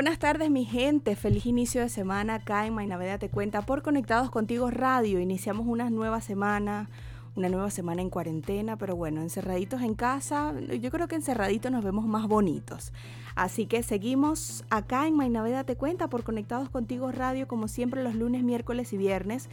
Buenas 0.00 0.18
tardes 0.18 0.50
mi 0.50 0.64
gente, 0.64 1.14
feliz 1.14 1.44
inicio 1.44 1.82
de 1.82 1.90
semana 1.90 2.36
acá 2.36 2.66
en 2.66 2.72
Mainaveda 2.72 3.18
Te 3.18 3.28
Cuenta 3.28 3.60
por 3.60 3.82
Conectados 3.82 4.30
Contigo 4.30 4.70
Radio. 4.70 5.20
Iniciamos 5.20 5.66
una 5.66 5.90
nueva 5.90 6.22
semana, 6.22 6.88
una 7.36 7.50
nueva 7.50 7.68
semana 7.68 8.00
en 8.00 8.08
cuarentena, 8.08 8.78
pero 8.78 8.96
bueno, 8.96 9.20
encerraditos 9.20 9.82
en 9.82 9.94
casa, 9.94 10.54
yo 10.58 10.90
creo 10.90 11.06
que 11.06 11.16
encerraditos 11.16 11.70
nos 11.70 11.84
vemos 11.84 12.06
más 12.06 12.28
bonitos. 12.28 12.94
Así 13.34 13.66
que 13.66 13.82
seguimos 13.82 14.64
acá 14.70 15.06
en 15.06 15.16
Mainaveda 15.16 15.64
Te 15.64 15.76
Cuenta 15.76 16.08
por 16.08 16.24
Conectados 16.24 16.70
Contigo 16.70 17.12
Radio 17.12 17.46
como 17.46 17.68
siempre 17.68 18.02
los 18.02 18.14
lunes, 18.14 18.42
miércoles 18.42 18.94
y 18.94 18.96
viernes 18.96 19.50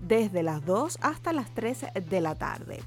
desde 0.00 0.42
las 0.42 0.64
2 0.64 0.96
hasta 1.02 1.34
las 1.34 1.50
3 1.50 1.88
de 2.08 2.20
la 2.22 2.36
tarde. 2.36 2.80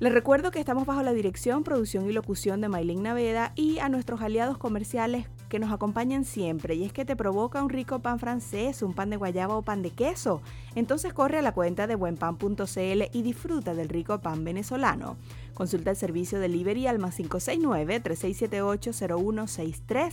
Les 0.00 0.12
recuerdo 0.14 0.50
que 0.50 0.58
estamos 0.58 0.86
bajo 0.86 1.02
la 1.02 1.12
dirección, 1.12 1.62
producción 1.62 2.08
y 2.08 2.14
locución 2.14 2.62
de 2.62 2.70
Maylin 2.70 3.02
Naveda 3.02 3.52
y 3.54 3.80
a 3.80 3.90
nuestros 3.90 4.22
aliados 4.22 4.56
comerciales 4.56 5.26
que 5.50 5.58
nos 5.58 5.70
acompañan 5.70 6.24
siempre 6.24 6.74
y 6.74 6.84
es 6.84 6.92
que 6.94 7.04
te 7.04 7.16
provoca 7.16 7.62
un 7.62 7.68
rico 7.68 7.98
pan 7.98 8.18
francés, 8.18 8.80
un 8.80 8.94
pan 8.94 9.10
de 9.10 9.18
guayaba 9.18 9.58
o 9.58 9.62
pan 9.62 9.82
de 9.82 9.90
queso. 9.90 10.40
Entonces 10.74 11.12
corre 11.12 11.40
a 11.40 11.42
la 11.42 11.52
cuenta 11.52 11.86
de 11.86 11.96
buenpan.cl 11.96 13.02
y 13.12 13.20
disfruta 13.20 13.74
del 13.74 13.90
rico 13.90 14.22
pan 14.22 14.42
venezolano. 14.42 15.18
Consulta 15.52 15.90
el 15.90 15.96
servicio 15.96 16.40
delivery 16.40 16.86
al 16.86 16.98
más 16.98 17.20
569-3678-0163. 17.20 20.12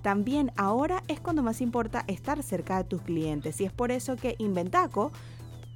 También 0.00 0.50
ahora 0.56 1.02
es 1.08 1.20
cuando 1.20 1.42
más 1.42 1.60
importa 1.60 2.04
estar 2.06 2.42
cerca 2.42 2.78
de 2.78 2.84
tus 2.84 3.02
clientes 3.02 3.60
y 3.60 3.66
es 3.66 3.72
por 3.72 3.92
eso 3.92 4.16
que 4.16 4.36
Inventaco 4.38 5.12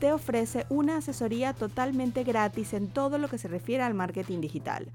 te 0.04 0.12
ofrece 0.12 0.66
una 0.68 0.98
asesoría 0.98 1.54
totalmente 1.54 2.24
gratis 2.24 2.74
en 2.74 2.88
todo 2.88 3.16
lo 3.16 3.28
que 3.28 3.38
se 3.38 3.48
refiere 3.48 3.82
al 3.82 3.94
marketing 3.94 4.42
digital. 4.42 4.92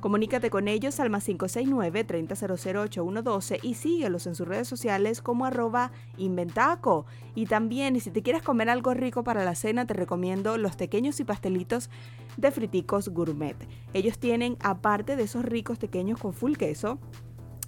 Comunícate 0.00 0.48
con 0.48 0.66
ellos 0.66 0.98
al 0.98 1.10
más 1.10 1.28
569-3008-112 1.28 3.58
y 3.60 3.74
síguelos 3.74 4.26
en 4.26 4.34
sus 4.34 4.48
redes 4.48 4.66
sociales 4.66 5.20
como 5.20 5.44
arroba 5.44 5.92
inventaco. 6.16 7.04
Y 7.34 7.44
también, 7.44 8.00
si 8.00 8.10
te 8.10 8.22
quieres 8.22 8.40
comer 8.40 8.70
algo 8.70 8.94
rico 8.94 9.24
para 9.24 9.44
la 9.44 9.54
cena, 9.54 9.86
te 9.86 9.92
recomiendo 9.92 10.56
los 10.56 10.74
pequeños 10.74 11.20
y 11.20 11.24
pastelitos 11.24 11.90
de 12.38 12.50
Friticos 12.50 13.10
Gourmet. 13.10 13.56
Ellos 13.92 14.18
tienen, 14.18 14.56
aparte 14.60 15.16
de 15.16 15.24
esos 15.24 15.44
ricos 15.44 15.76
pequeños 15.76 16.18
con 16.18 16.32
full 16.32 16.54
queso, 16.54 16.98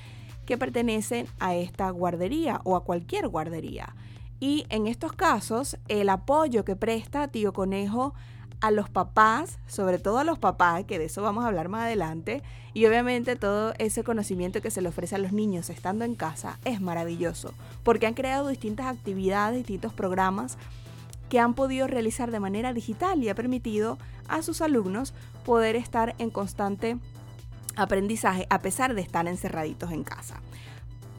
que 0.49 0.57
pertenecen 0.57 1.27
a 1.39 1.53
esta 1.53 1.91
guardería 1.91 2.59
o 2.63 2.75
a 2.75 2.83
cualquier 2.83 3.27
guardería. 3.27 3.93
Y 4.39 4.65
en 4.69 4.87
estos 4.87 5.13
casos, 5.13 5.77
el 5.89 6.09
apoyo 6.09 6.65
que 6.65 6.75
presta 6.75 7.27
Tío 7.27 7.53
Conejo 7.53 8.15
a 8.59 8.71
los 8.71 8.89
papás, 8.89 9.59
sobre 9.67 9.99
todo 9.99 10.17
a 10.17 10.23
los 10.23 10.39
papás, 10.39 10.85
que 10.85 10.97
de 10.97 11.05
eso 11.05 11.21
vamos 11.21 11.43
a 11.43 11.49
hablar 11.49 11.69
más 11.69 11.83
adelante, 11.83 12.41
y 12.73 12.87
obviamente 12.87 13.35
todo 13.35 13.75
ese 13.77 14.03
conocimiento 14.03 14.59
que 14.59 14.71
se 14.71 14.81
le 14.81 14.89
ofrece 14.89 15.13
a 15.13 15.19
los 15.19 15.33
niños 15.33 15.69
estando 15.69 16.03
en 16.03 16.15
casa 16.15 16.57
es 16.65 16.81
maravilloso, 16.81 17.53
porque 17.83 18.07
han 18.07 18.15
creado 18.15 18.47
distintas 18.47 18.87
actividades, 18.87 19.59
distintos 19.59 19.93
programas 19.93 20.57
que 21.29 21.39
han 21.39 21.53
podido 21.53 21.85
realizar 21.85 22.31
de 22.31 22.39
manera 22.39 22.73
digital 22.73 23.21
y 23.21 23.29
ha 23.29 23.35
permitido 23.35 23.99
a 24.27 24.41
sus 24.41 24.63
alumnos 24.63 25.13
poder 25.45 25.75
estar 25.75 26.15
en 26.17 26.31
constante 26.31 26.97
aprendizaje 27.79 28.45
a 28.49 28.59
pesar 28.59 28.93
de 28.93 29.01
estar 29.01 29.27
encerraditos 29.27 29.91
en 29.91 30.03
casa. 30.03 30.41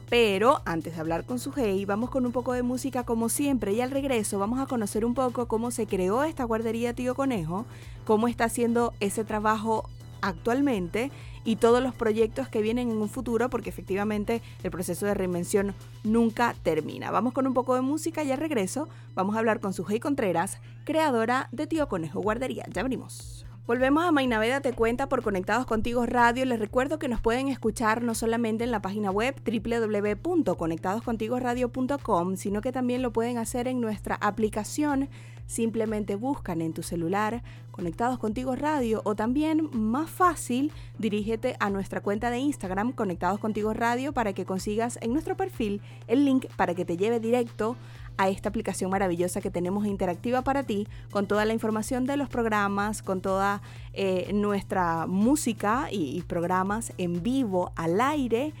Pero 0.09 0.61
antes 0.65 0.95
de 0.95 0.99
hablar 0.99 1.23
con 1.23 1.39
su 1.39 1.53
vamos 1.87 2.09
con 2.09 2.25
un 2.25 2.33
poco 2.33 2.51
de 2.51 2.63
música 2.63 3.05
como 3.05 3.29
siempre 3.29 3.71
y 3.71 3.79
al 3.79 3.91
regreso 3.91 4.39
vamos 4.39 4.59
a 4.59 4.65
conocer 4.65 5.05
un 5.05 5.13
poco 5.13 5.47
cómo 5.47 5.71
se 5.71 5.87
creó 5.87 6.25
esta 6.25 6.43
guardería 6.43 6.93
Tío 6.93 7.15
Conejo, 7.15 7.65
cómo 8.03 8.27
está 8.27 8.43
haciendo 8.43 8.93
ese 8.99 9.23
trabajo 9.23 9.89
actualmente 10.21 11.11
y 11.43 11.55
todos 11.55 11.81
los 11.81 11.95
proyectos 11.95 12.49
que 12.49 12.61
vienen 12.61 12.91
en 12.91 12.97
un 12.97 13.07
futuro 13.07 13.49
porque 13.49 13.69
efectivamente 13.69 14.41
el 14.63 14.71
proceso 14.71 15.05
de 15.05 15.13
reinvención 15.13 15.73
nunca 16.03 16.55
termina. 16.61 17.09
Vamos 17.09 17.33
con 17.33 17.47
un 17.47 17.53
poco 17.53 17.75
de 17.75 17.81
música 17.81 18.23
y 18.23 18.31
al 18.31 18.37
regreso 18.37 18.89
vamos 19.15 19.35
a 19.35 19.39
hablar 19.39 19.61
con 19.61 19.73
su 19.73 19.85
hey 19.87 20.01
Contreras, 20.01 20.59
creadora 20.83 21.47
de 21.53 21.67
Tío 21.67 21.87
Conejo 21.87 22.19
Guardería. 22.19 22.65
Ya 22.71 22.81
abrimos. 22.81 23.45
Volvemos 23.67 24.03
a 24.03 24.11
Mainaveda 24.11 24.59
Te 24.59 24.73
Cuenta 24.73 25.07
por 25.07 25.21
Conectados 25.21 25.67
Contigo 25.67 26.07
Radio. 26.07 26.45
Les 26.45 26.59
recuerdo 26.59 26.97
que 26.97 27.07
nos 27.07 27.21
pueden 27.21 27.47
escuchar 27.47 28.01
no 28.01 28.15
solamente 28.15 28.63
en 28.63 28.71
la 28.71 28.81
página 28.81 29.11
web 29.11 29.35
www.conectadoscontigoradio.com, 29.45 32.37
sino 32.37 32.61
que 32.61 32.71
también 32.71 33.03
lo 33.03 33.13
pueden 33.13 33.37
hacer 33.37 33.67
en 33.67 33.79
nuestra 33.79 34.15
aplicación. 34.15 35.09
Simplemente 35.45 36.15
buscan 36.15 36.61
en 36.61 36.73
tu 36.73 36.81
celular 36.81 37.43
Conectados 37.71 38.17
Contigo 38.17 38.55
Radio 38.55 39.03
o 39.05 39.13
también 39.15 39.69
más 39.73 40.09
fácil, 40.09 40.71
dirígete 40.97 41.55
a 41.59 41.69
nuestra 41.69 42.01
cuenta 42.01 42.31
de 42.31 42.39
Instagram 42.39 42.93
Conectados 42.93 43.39
Contigo 43.39 43.73
Radio 43.73 44.11
para 44.11 44.33
que 44.33 44.45
consigas 44.45 44.97
en 45.01 45.13
nuestro 45.13 45.37
perfil 45.37 45.81
el 46.07 46.25
link 46.25 46.47
para 46.55 46.73
que 46.73 46.85
te 46.85 46.97
lleve 46.97 47.19
directo 47.19 47.75
esta 48.17 48.49
aplicación 48.49 48.91
maravillosa 48.91 49.41
que 49.41 49.49
tenemos 49.49 49.85
interactiva 49.85 50.41
para 50.41 50.63
ti, 50.63 50.87
con 51.11 51.27
toda 51.27 51.45
la 51.45 51.53
información 51.53 52.05
de 52.05 52.17
los 52.17 52.29
programas, 52.29 53.01
con 53.01 53.21
toda 53.21 53.61
eh, 53.93 54.31
nuestra 54.33 55.07
música 55.07 55.87
y 55.91 56.21
programas 56.23 56.93
en 56.97 57.23
vivo, 57.23 57.71
al 57.75 57.99
aire 57.99 58.53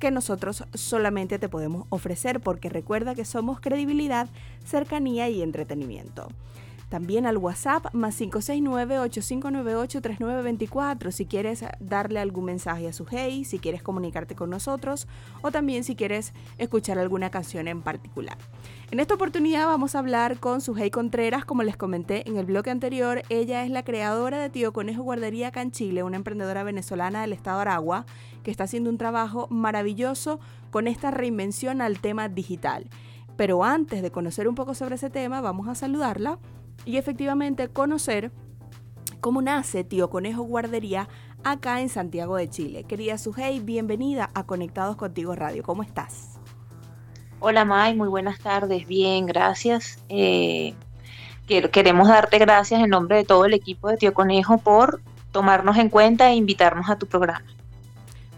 que 0.00 0.10
nosotros 0.10 0.64
solamente 0.74 1.38
te 1.38 1.48
podemos 1.48 1.86
ofrecer 1.88 2.40
porque 2.40 2.68
recuerda 2.68 3.14
que 3.14 3.24
somos 3.24 3.60
credibilidad, 3.60 4.28
cercanía 4.64 5.28
y 5.28 5.42
entretenimiento. 5.42 6.28
También 6.88 7.26
al 7.26 7.38
WhatsApp 7.38 7.92
más 7.94 8.20
569-8598-3924 8.20 11.10
si 11.10 11.26
quieres 11.26 11.64
darle 11.80 12.20
algún 12.20 12.44
mensaje 12.44 12.88
a 12.88 12.92
su 12.92 13.06
hey, 13.10 13.44
si 13.44 13.58
quieres 13.58 13.82
comunicarte 13.82 14.34
con 14.34 14.50
nosotros 14.50 15.08
o 15.42 15.50
también 15.50 15.84
si 15.84 15.96
quieres 15.96 16.32
escuchar 16.58 16.98
alguna 16.98 17.30
canción 17.30 17.68
en 17.68 17.82
particular. 17.82 18.36
En 18.90 19.00
esta 19.00 19.14
oportunidad 19.14 19.66
vamos 19.66 19.94
a 19.94 19.98
hablar 19.98 20.38
con 20.38 20.60
Sujei 20.60 20.90
Contreras, 20.90 21.44
como 21.44 21.62
les 21.62 21.76
comenté 21.76 22.28
en 22.28 22.36
el 22.36 22.46
bloque 22.46 22.70
anterior, 22.70 23.22
ella 23.28 23.64
es 23.64 23.70
la 23.70 23.82
creadora 23.82 24.38
de 24.38 24.50
Tío 24.50 24.72
Conejo 24.72 25.02
Guardería 25.02 25.48
acá 25.48 25.62
en 25.62 25.72
Chile, 25.72 26.02
una 26.02 26.16
emprendedora 26.16 26.62
venezolana 26.62 27.22
del 27.22 27.32
estado 27.32 27.60
Aragua 27.60 28.06
que 28.42 28.50
está 28.50 28.64
haciendo 28.64 28.90
un 28.90 28.98
trabajo 28.98 29.48
maravilloso 29.50 30.38
con 30.70 30.86
esta 30.86 31.10
reinvención 31.10 31.80
al 31.80 31.98
tema 31.98 32.28
digital. 32.28 32.88
Pero 33.36 33.64
antes 33.64 34.02
de 34.02 34.12
conocer 34.12 34.48
un 34.48 34.54
poco 34.54 34.74
sobre 34.74 34.94
ese 34.94 35.10
tema, 35.10 35.40
vamos 35.40 35.66
a 35.66 35.74
saludarla 35.74 36.38
y 36.84 36.96
efectivamente 36.96 37.68
conocer 37.68 38.30
cómo 39.20 39.42
nace 39.42 39.84
Tío 39.84 40.10
Conejo 40.10 40.42
Guardería 40.42 41.08
acá 41.44 41.80
en 41.80 41.88
Santiago 41.88 42.36
de 42.36 42.48
Chile. 42.48 42.84
Querida 42.84 43.18
Sujei, 43.18 43.60
bienvenida 43.60 44.30
a 44.34 44.44
Conectados 44.44 44.96
Contigo 44.96 45.34
Radio. 45.34 45.62
¿Cómo 45.62 45.82
estás? 45.82 46.38
Hola 47.40 47.64
May, 47.64 47.94
muy 47.94 48.08
buenas 48.08 48.38
tardes. 48.40 48.86
Bien, 48.86 49.26
gracias. 49.26 50.02
Eh, 50.08 50.74
queremos 51.46 52.08
darte 52.08 52.38
gracias 52.38 52.82
en 52.82 52.90
nombre 52.90 53.16
de 53.16 53.24
todo 53.24 53.44
el 53.44 53.52
equipo 53.52 53.88
de 53.88 53.98
Tío 53.98 54.14
Conejo 54.14 54.58
por 54.58 55.02
tomarnos 55.30 55.76
en 55.76 55.90
cuenta 55.90 56.30
e 56.30 56.36
invitarnos 56.36 56.88
a 56.88 56.96
tu 56.96 57.06
programa. 57.06 57.44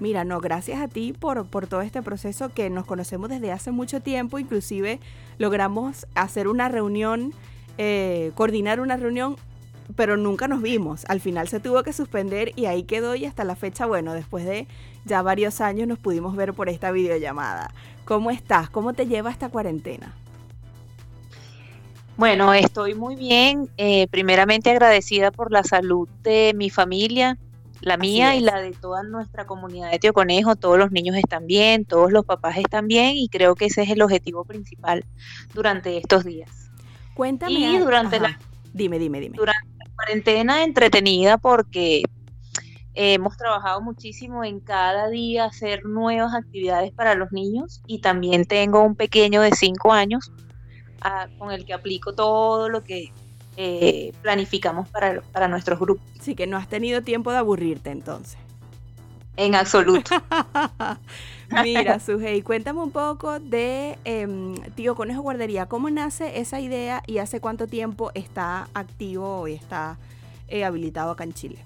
Mira, 0.01 0.25
no, 0.25 0.41
gracias 0.41 0.81
a 0.81 0.89
ti 0.89 1.13
por, 1.13 1.47
por 1.47 1.67
todo 1.67 1.81
este 1.81 2.03
proceso 2.03 2.51
que 2.51 2.69
nos 2.69 2.85
conocemos 2.85 3.31
desde 3.31 3.53
hace 3.53 3.71
mucho 3.71 4.01
tiempo, 4.01 4.39
inclusive 4.39 5.01
logramos 5.39 6.07
hacer 6.15 6.49
una 6.49 6.69
reunión, 6.69 7.33
eh, 7.79 8.33
coordinar 8.35 8.81
una 8.81 8.97
reunión, 8.97 9.37
pero 9.95 10.17
nunca 10.17 10.49
nos 10.49 10.63
vimos. 10.63 11.05
Al 11.09 11.21
final 11.21 11.49
se 11.49 11.61
tuvo 11.61 11.83
que 11.83 11.93
suspender 11.93 12.53
y 12.57 12.67
ahí 12.67 12.85
quedó 12.85 13.15
y 13.15 13.25
hasta 13.25 13.45
la 13.45 13.57
fecha, 13.57 13.87
bueno, 13.87 14.13
después 14.13 14.45
de 14.45 14.67
ya 15.05 15.23
varios 15.23 15.61
años 15.61 15.87
nos 15.87 15.99
pudimos 15.99 16.35
ver 16.37 16.55
por 16.55 16.69
esta 16.69 16.91
videollamada. 16.91 17.71
¿Cómo 18.05 18.31
estás? 18.31 18.71
¿Cómo 18.71 18.93
te 18.93 19.07
lleva 19.07 19.31
esta 19.31 19.49
cuarentena? 19.49 20.15
Bueno, 22.17 22.55
estoy 22.55 22.95
muy 22.95 23.15
bien. 23.15 23.69
Eh, 23.77 24.07
primeramente 24.09 24.71
agradecida 24.71 25.31
por 25.31 25.53
la 25.53 25.63
salud 25.63 26.09
de 26.23 26.53
mi 26.57 26.71
familia, 26.71 27.37
la 27.83 27.99
mía 27.99 28.35
y 28.37 28.41
la 28.41 28.61
de 28.61 28.73
toda 28.73 29.03
nuestra 29.03 29.45
comunidad 29.45 29.91
de 29.91 29.99
Tío 29.99 30.15
Conejo. 30.15 30.57
Todos 30.57 30.79
los 30.79 30.93
niños 30.93 31.15
están 31.17 31.47
bien, 31.47 31.85
todos 31.85 32.11
los 32.11 32.25
papás 32.25 32.57
están 32.57 32.89
bien 32.89 33.17
y 33.17 33.29
creo 33.29 33.55
que 33.55 33.67
ese 33.67 33.83
es 33.83 33.91
el 33.91 34.01
objetivo 34.01 34.45
principal 34.45 35.05
durante 35.53 35.99
estos 35.99 36.25
días. 36.25 36.66
Cuéntame. 37.17 37.53
Y 37.53 37.79
durante 37.79 38.21
la. 38.21 38.39
Dime, 38.75 38.99
dime, 38.99 39.21
dime. 39.21 39.37
Durante 39.37 39.69
la 39.79 39.91
cuarentena 39.95 40.63
entretenida 40.63 41.39
porque 41.39 42.03
hemos 42.95 43.37
trabajado 43.37 43.81
muchísimo 43.81 44.45
en 44.45 44.61
cada 44.61 45.09
día 45.09 45.47
hacer 45.47 45.85
nuevas 45.85 46.35
actividades 46.35 46.93
para 46.93 47.15
los 47.15 47.33
niños 47.33 47.83
y 47.87 48.01
también 48.01 48.45
tengo 48.45 48.83
un 48.83 48.95
pequeño 48.95 49.41
de 49.41 49.53
5 49.53 49.93
años 49.93 50.31
con 51.39 51.53
el 51.53 51.65
que 51.65 51.73
aplico 51.73 52.15
todo 52.15 52.69
lo 52.69 52.83
que 52.83 53.13
eh, 53.57 54.13
planificamos 54.23 54.89
para, 54.89 55.21
para 55.33 55.47
nuestros 55.47 55.79
grupos. 55.79 56.05
Sí, 56.21 56.35
que 56.35 56.47
no 56.47 56.57
has 56.57 56.69
tenido 56.69 57.03
tiempo 57.03 57.31
de 57.31 57.39
aburrirte 57.39 57.91
entonces. 57.91 58.39
En 59.37 59.55
absoluto. 59.55 60.11
Mira, 61.63 62.01
Sujei, 62.01 62.43
cuéntame 62.43 62.81
un 62.81 62.91
poco 62.91 63.39
de 63.39 63.99
em, 64.05 64.55
Tío 64.75 64.95
Conejo 64.95 65.23
Guardería. 65.23 65.67
¿Cómo 65.67 65.91
nace 65.91 66.41
esa 66.41 66.61
idea 66.61 67.03
y 67.07 67.19
hace 67.19 67.41
cuánto 67.41 67.67
tiempo 67.67 68.11
está 68.15 68.69
activo 68.75 69.47
y 69.49 69.55
está 69.55 69.99
eh, 70.49 70.65
habilitado 70.65 71.13
acá 71.13 71.25
en 71.25 71.33
Chile? 71.33 71.65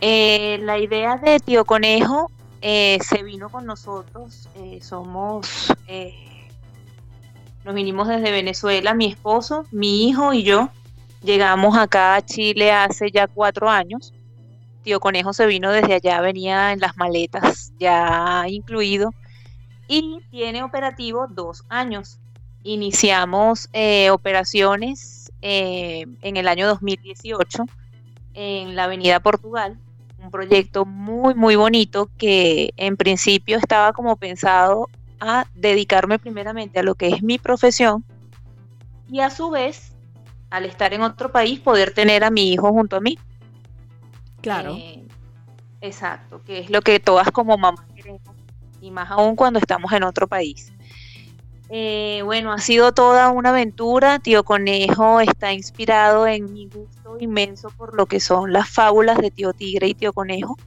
Eh, 0.00 0.58
la 0.62 0.78
idea 0.78 1.16
de 1.16 1.38
Tío 1.40 1.64
Conejo 1.64 2.30
se 2.60 3.22
vino 3.22 3.48
con 3.48 3.66
nosotros. 3.66 4.48
somos 4.80 5.72
nos 7.64 7.74
vinimos 7.74 8.08
desde 8.08 8.30
Venezuela, 8.30 8.92
mi 8.92 9.06
esposo, 9.06 9.64
mi 9.70 10.06
hijo 10.06 10.34
y 10.34 10.42
yo. 10.42 10.68
Llegamos 11.22 11.76
acá 11.78 12.14
a 12.14 12.22
Chile 12.22 12.70
hace 12.70 13.10
ya 13.10 13.26
cuatro 13.26 13.70
años. 13.70 14.12
Tío 14.84 15.00
Conejo 15.00 15.32
se 15.32 15.46
vino 15.46 15.72
desde 15.72 15.94
allá, 15.94 16.20
venía 16.20 16.72
en 16.72 16.78
las 16.78 16.96
maletas 16.96 17.72
ya 17.78 18.44
incluido. 18.46 19.10
Y 19.88 20.20
tiene 20.30 20.62
operativo 20.62 21.26
dos 21.28 21.64
años. 21.68 22.20
Iniciamos 22.62 23.68
eh, 23.72 24.10
operaciones 24.10 25.32
eh, 25.42 26.06
en 26.22 26.36
el 26.36 26.46
año 26.46 26.68
2018 26.68 27.64
en 28.34 28.76
la 28.76 28.84
Avenida 28.84 29.20
Portugal, 29.20 29.78
un 30.18 30.30
proyecto 30.30 30.84
muy, 30.84 31.34
muy 31.34 31.56
bonito 31.56 32.08
que 32.16 32.72
en 32.76 32.96
principio 32.96 33.58
estaba 33.58 33.92
como 33.92 34.16
pensado 34.16 34.88
a 35.20 35.46
dedicarme 35.54 36.18
primeramente 36.18 36.78
a 36.78 36.82
lo 36.82 36.94
que 36.94 37.08
es 37.08 37.22
mi 37.22 37.38
profesión 37.38 38.04
y 39.08 39.20
a 39.20 39.30
su 39.30 39.50
vez, 39.50 39.94
al 40.50 40.64
estar 40.64 40.92
en 40.94 41.02
otro 41.02 41.30
país, 41.30 41.60
poder 41.60 41.92
tener 41.92 42.24
a 42.24 42.30
mi 42.30 42.52
hijo 42.52 42.70
junto 42.70 42.96
a 42.96 43.00
mí. 43.00 43.18
Claro. 44.44 44.76
Eh, 44.76 45.02
exacto, 45.80 46.42
que 46.44 46.60
es 46.60 46.70
lo 46.70 46.82
que 46.82 47.00
todas 47.00 47.30
como 47.30 47.56
mamás 47.56 47.86
queremos, 47.94 48.20
y 48.80 48.90
más 48.90 49.10
aún 49.10 49.36
cuando 49.36 49.58
estamos 49.58 49.90
en 49.92 50.02
otro 50.02 50.28
país. 50.28 50.70
Eh, 51.70 52.20
bueno, 52.24 52.52
ha 52.52 52.58
sido 52.58 52.92
toda 52.92 53.30
una 53.30 53.48
aventura. 53.48 54.18
Tío 54.18 54.44
Conejo 54.44 55.20
está 55.20 55.52
inspirado 55.52 56.26
en 56.26 56.52
mi 56.52 56.66
gusto 56.66 57.16
inmenso 57.18 57.70
por 57.70 57.96
lo 57.96 58.04
que 58.04 58.20
son 58.20 58.52
las 58.52 58.68
fábulas 58.68 59.16
de 59.16 59.30
Tío 59.30 59.54
Tigre 59.54 59.88
y 59.88 59.94
Tío 59.94 60.12
Conejo, 60.12 60.58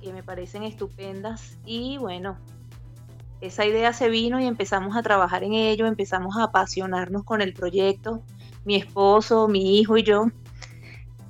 que 0.00 0.12
me 0.12 0.22
parecen 0.22 0.62
estupendas. 0.62 1.58
Y 1.66 1.98
bueno, 1.98 2.38
esa 3.40 3.66
idea 3.66 3.92
se 3.92 4.08
vino 4.08 4.38
y 4.38 4.46
empezamos 4.46 4.96
a 4.96 5.02
trabajar 5.02 5.42
en 5.42 5.54
ello, 5.54 5.86
empezamos 5.86 6.36
a 6.36 6.44
apasionarnos 6.44 7.24
con 7.24 7.40
el 7.42 7.52
proyecto, 7.52 8.22
mi 8.64 8.76
esposo, 8.76 9.48
mi 9.48 9.80
hijo 9.80 9.96
y 9.96 10.04
yo. 10.04 10.26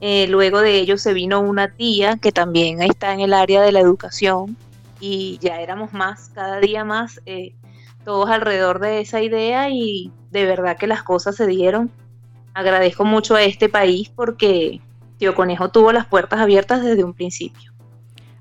Eh, 0.00 0.26
luego 0.28 0.60
de 0.60 0.78
ello 0.78 0.96
se 0.96 1.12
vino 1.12 1.40
una 1.40 1.68
tía 1.68 2.16
que 2.16 2.32
también 2.32 2.80
está 2.80 3.12
en 3.12 3.20
el 3.20 3.34
área 3.34 3.60
de 3.60 3.72
la 3.72 3.80
educación 3.80 4.56
y 4.98 5.38
ya 5.40 5.60
éramos 5.60 5.92
más, 5.92 6.30
cada 6.34 6.58
día 6.60 6.84
más, 6.84 7.20
eh, 7.26 7.54
todos 8.04 8.30
alrededor 8.30 8.78
de 8.80 9.00
esa 9.00 9.20
idea 9.20 9.68
y 9.68 10.10
de 10.30 10.46
verdad 10.46 10.78
que 10.78 10.86
las 10.86 11.02
cosas 11.02 11.36
se 11.36 11.46
dieron. 11.46 11.90
Agradezco 12.54 13.04
mucho 13.04 13.34
a 13.34 13.42
este 13.42 13.68
país 13.68 14.08
porque 14.08 14.80
Tío 15.18 15.34
Conejo 15.34 15.70
tuvo 15.70 15.92
las 15.92 16.06
puertas 16.06 16.40
abiertas 16.40 16.82
desde 16.82 17.04
un 17.04 17.12
principio. 17.12 17.72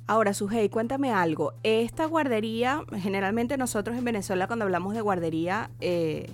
Ahora, 0.07 0.33
Sujei, 0.33 0.69
cuéntame 0.69 1.11
algo. 1.11 1.53
Esta 1.61 2.05
guardería, 2.05 2.83
generalmente 2.97 3.57
nosotros 3.57 3.95
en 3.97 4.05
Venezuela 4.05 4.47
cuando 4.47 4.65
hablamos 4.65 4.95
de 4.95 5.01
guardería, 5.01 5.69
eh, 5.81 6.31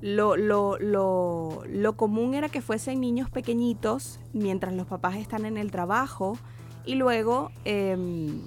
lo, 0.00 1.94
común 1.96 2.34
era 2.34 2.48
que 2.48 2.62
fuesen 2.62 3.00
niños 3.00 3.30
pequeñitos 3.30 4.20
mientras 4.32 4.74
los 4.74 4.86
papás 4.86 5.16
están 5.16 5.44
en 5.44 5.56
el 5.56 5.70
trabajo 5.70 6.38
y 6.84 6.94
luego 6.94 7.50
em, 7.64 8.40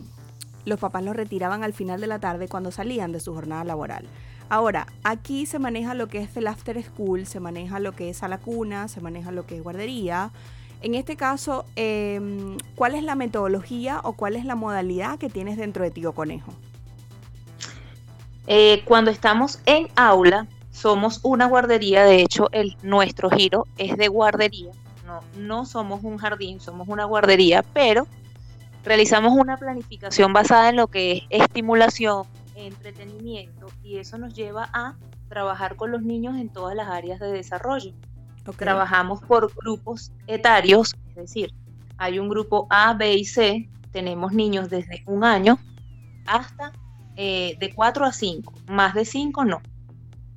los 0.65 0.79
papás 0.79 1.03
los 1.03 1.15
retiraban 1.15 1.63
al 1.63 1.73
final 1.73 1.99
de 2.01 2.07
la 2.07 2.19
tarde 2.19 2.47
cuando 2.47 2.71
salían 2.71 3.11
de 3.11 3.19
su 3.19 3.33
jornada 3.33 3.63
laboral. 3.63 4.05
Ahora, 4.49 4.87
aquí 5.03 5.45
se 5.45 5.59
maneja 5.59 5.93
lo 5.93 6.07
que 6.07 6.19
es 6.19 6.35
el 6.35 6.47
after 6.47 6.81
school, 6.83 7.25
se 7.25 7.39
maneja 7.39 7.79
lo 7.79 7.93
que 7.93 8.09
es 8.09 8.21
a 8.21 8.27
la 8.27 8.37
cuna, 8.37 8.87
se 8.89 8.99
maneja 8.99 9.31
lo 9.31 9.45
que 9.45 9.55
es 9.55 9.63
guardería. 9.63 10.31
En 10.81 10.95
este 10.95 11.15
caso, 11.15 11.65
em, 11.75 12.57
¿cuál 12.75 12.95
es 12.95 13.03
la 13.03 13.15
metodología 13.15 14.01
o 14.03 14.13
cuál 14.13 14.35
es 14.35 14.43
la 14.43 14.55
modalidad 14.55 15.17
que 15.19 15.29
tienes 15.29 15.55
dentro 15.55 15.83
de 15.83 15.91
Tío 15.91 16.13
Conejo? 16.13 16.53
Eh, 18.47 18.81
cuando 18.85 19.11
estamos 19.11 19.61
en 19.65 19.87
aula, 19.95 20.47
somos 20.71 21.19
una 21.23 21.45
guardería, 21.45 22.05
de 22.05 22.21
hecho, 22.21 22.49
el, 22.51 22.75
nuestro 22.81 23.29
giro 23.29 23.67
es 23.77 23.97
de 23.97 24.07
guardería. 24.07 24.71
No, 25.05 25.19
no 25.37 25.65
somos 25.65 26.03
un 26.03 26.17
jardín, 26.17 26.59
somos 26.59 26.87
una 26.87 27.05
guardería, 27.05 27.63
pero 27.73 28.07
realizamos 28.83 29.33
una 29.33 29.57
planificación 29.57 30.33
basada 30.33 30.69
en 30.69 30.77
lo 30.77 30.87
que 30.87 31.23
es 31.29 31.41
estimulación, 31.43 32.25
entretenimiento, 32.55 33.67
y 33.83 33.97
eso 33.97 34.17
nos 34.17 34.33
lleva 34.33 34.69
a 34.73 34.95
trabajar 35.27 35.75
con 35.75 35.91
los 35.91 36.01
niños 36.01 36.37
en 36.37 36.49
todas 36.49 36.75
las 36.75 36.87
áreas 36.87 37.19
de 37.19 37.31
desarrollo. 37.31 37.93
Trabajamos 38.57 39.21
por 39.21 39.53
grupos 39.53 40.11
etarios, 40.27 40.95
es 41.09 41.15
decir, 41.15 41.53
hay 41.97 42.17
un 42.17 42.27
grupo 42.27 42.65
A, 42.69 42.93
B 42.93 43.13
y 43.13 43.25
C, 43.25 43.69
tenemos 43.91 44.33
niños 44.33 44.69
desde 44.69 45.03
un 45.05 45.23
año 45.23 45.59
hasta 46.25 46.71
eh, 47.15 47.55
de 47.59 47.73
4 47.73 48.05
a 48.05 48.11
5, 48.11 48.53
más 48.67 48.93
de 48.95 49.05
5 49.05 49.45
no, 49.45 49.61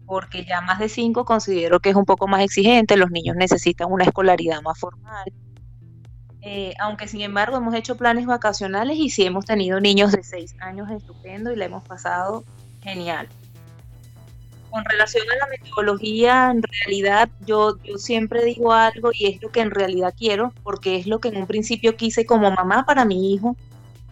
porque 0.06 0.44
ya 0.44 0.60
más 0.60 0.78
de 0.78 0.88
5 0.88 1.24
considero 1.24 1.80
que 1.80 1.90
es 1.90 1.96
un 1.96 2.04
poco 2.04 2.26
más 2.26 2.42
exigente, 2.42 2.96
los 2.96 3.10
niños 3.10 3.36
necesitan 3.36 3.90
una 3.90 4.04
escolaridad 4.04 4.62
más 4.62 4.78
formal. 4.78 5.32
Eh, 6.42 6.74
aunque 6.78 7.08
sin 7.08 7.22
embargo 7.22 7.56
hemos 7.56 7.74
hecho 7.74 7.96
planes 7.96 8.26
vacacionales 8.26 8.98
y 8.98 9.08
sí 9.08 9.24
hemos 9.24 9.46
tenido 9.46 9.80
niños 9.80 10.12
de 10.12 10.22
6 10.22 10.56
años 10.60 10.90
estupendo 10.90 11.52
y 11.52 11.56
la 11.56 11.64
hemos 11.64 11.84
pasado 11.84 12.44
genial 12.82 13.28
con 14.74 14.84
relación 14.84 15.24
a 15.30 15.36
la 15.36 15.46
metodología, 15.46 16.50
en 16.50 16.60
realidad 16.60 17.28
yo, 17.46 17.78
yo 17.84 17.96
siempre 17.96 18.44
digo 18.44 18.72
algo 18.72 19.10
y 19.12 19.26
es 19.26 19.40
lo 19.40 19.48
que 19.52 19.60
en 19.60 19.70
realidad 19.70 20.12
quiero, 20.18 20.52
porque 20.64 20.96
es 20.96 21.06
lo 21.06 21.20
que 21.20 21.28
en 21.28 21.36
un 21.36 21.46
principio 21.46 21.94
quise 21.94 22.26
como 22.26 22.50
mamá 22.50 22.84
para 22.84 23.04
mi 23.04 23.32
hijo, 23.32 23.56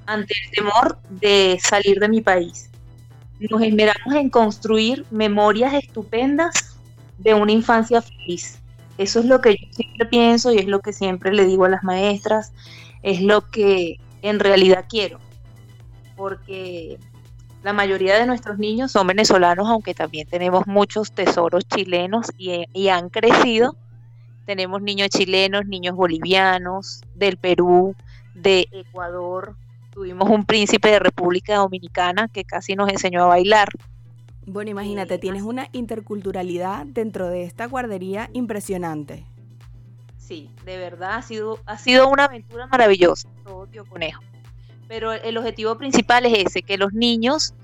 ante 0.06 0.34
el 0.44 0.50
temor 0.52 1.00
de 1.10 1.58
salir 1.60 1.98
de 1.98 2.08
mi 2.08 2.20
país. 2.20 2.70
Nos 3.50 3.62
esmeramos 3.62 4.14
en 4.14 4.30
construir 4.30 5.04
memorias 5.10 5.74
estupendas 5.74 6.78
de 7.18 7.34
una 7.34 7.52
infancia 7.52 8.02
feliz. 8.02 8.60
Eso 8.98 9.20
es 9.20 9.26
lo 9.26 9.40
que 9.40 9.52
yo 9.52 9.66
siempre 9.70 10.06
pienso 10.06 10.52
y 10.52 10.58
es 10.58 10.66
lo 10.66 10.80
que 10.80 10.92
siempre 10.92 11.32
le 11.32 11.46
digo 11.46 11.64
a 11.64 11.68
las 11.68 11.82
maestras, 11.82 12.52
es 13.02 13.20
lo 13.20 13.48
que 13.50 13.98
en 14.22 14.38
realidad 14.38 14.84
quiero, 14.88 15.18
porque 16.16 16.98
la 17.62 17.72
mayoría 17.72 18.18
de 18.18 18.26
nuestros 18.26 18.58
niños 18.58 18.92
son 18.92 19.06
venezolanos, 19.06 19.68
aunque 19.68 19.94
también 19.94 20.26
tenemos 20.28 20.66
muchos 20.66 21.12
tesoros 21.12 21.64
chilenos 21.66 22.26
y, 22.36 22.88
han 22.88 23.08
crecido. 23.08 23.76
Tenemos 24.46 24.82
niños 24.82 25.08
chilenos, 25.10 25.66
niños 25.66 25.94
bolivianos, 25.94 27.02
del 27.14 27.36
Perú, 27.36 27.94
de 28.34 28.66
Ecuador. 28.72 29.56
Tuvimos 29.92 30.28
un 30.30 30.46
príncipe 30.46 30.88
de 30.88 30.98
República 30.98 31.56
Dominicana 31.56 32.28
que 32.28 32.44
casi 32.44 32.74
nos 32.74 32.88
enseñó 32.88 33.24
a 33.24 33.26
bailar. 33.26 33.68
Bueno, 34.46 34.70
imagínate, 34.70 35.18
tienes 35.18 35.42
una 35.42 35.68
interculturalidad 35.72 36.86
dentro 36.86 37.28
de 37.28 37.44
esta 37.44 37.66
guardería 37.66 38.30
impresionante. 38.32 39.26
Sí, 40.16 40.50
de 40.64 40.78
verdad 40.78 41.16
ha 41.16 41.22
sido, 41.22 41.58
ha 41.66 41.76
sido 41.76 42.08
una 42.08 42.24
aventura 42.24 42.66
maravillosa, 42.68 43.28
todo 43.44 43.66
tío 43.66 43.84
conejo. 43.84 44.22
Pero 44.88 45.12
el 45.12 45.36
objetivo 45.36 45.76
principal 45.76 46.24
es 46.24 46.46
ese, 46.46 46.62
que 46.62 46.78
los 46.78 46.94
niños, 46.94 47.54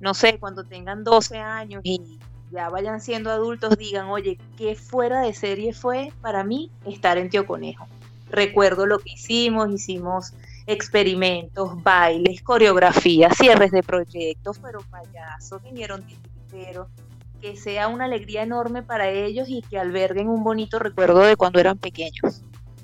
no 0.00 0.12
sé, 0.12 0.38
cuando 0.38 0.64
tengan 0.64 1.04
12 1.04 1.38
años 1.38 1.80
y 1.84 2.18
ya 2.50 2.68
vayan 2.68 3.00
siendo 3.00 3.30
adultos, 3.30 3.78
digan, 3.78 4.08
oye, 4.08 4.38
qué 4.58 4.74
fuera 4.74 5.22
de 5.22 5.32
serie 5.32 5.72
fue 5.72 6.12
para 6.20 6.44
mí 6.44 6.70
estar 6.84 7.16
en 7.16 7.30
Tío 7.30 7.46
Conejo. 7.46 7.86
Recuerdo 8.30 8.84
lo 8.84 8.98
que 8.98 9.12
hicimos, 9.12 9.70
hicimos 9.72 10.34
experimentos, 10.68 11.82
bailes, 11.82 12.42
coreografías, 12.42 13.34
cierres 13.38 13.70
de 13.70 13.82
proyectos, 13.82 14.58
fueron 14.58 14.84
payasos, 14.84 15.62
vinieron 15.62 16.02
titiriteros, 16.02 16.88
que 17.40 17.56
sea 17.56 17.88
una 17.88 18.04
alegría 18.04 18.42
enorme 18.42 18.82
para 18.82 19.08
ellos 19.08 19.48
y 19.48 19.62
que 19.62 19.78
alberguen 19.78 20.28
un 20.28 20.44
bonito 20.44 20.78
recuerdo 20.78 21.20
de 21.20 21.36
cuando 21.36 21.58
eran 21.58 21.78
pequeños. 21.78 22.42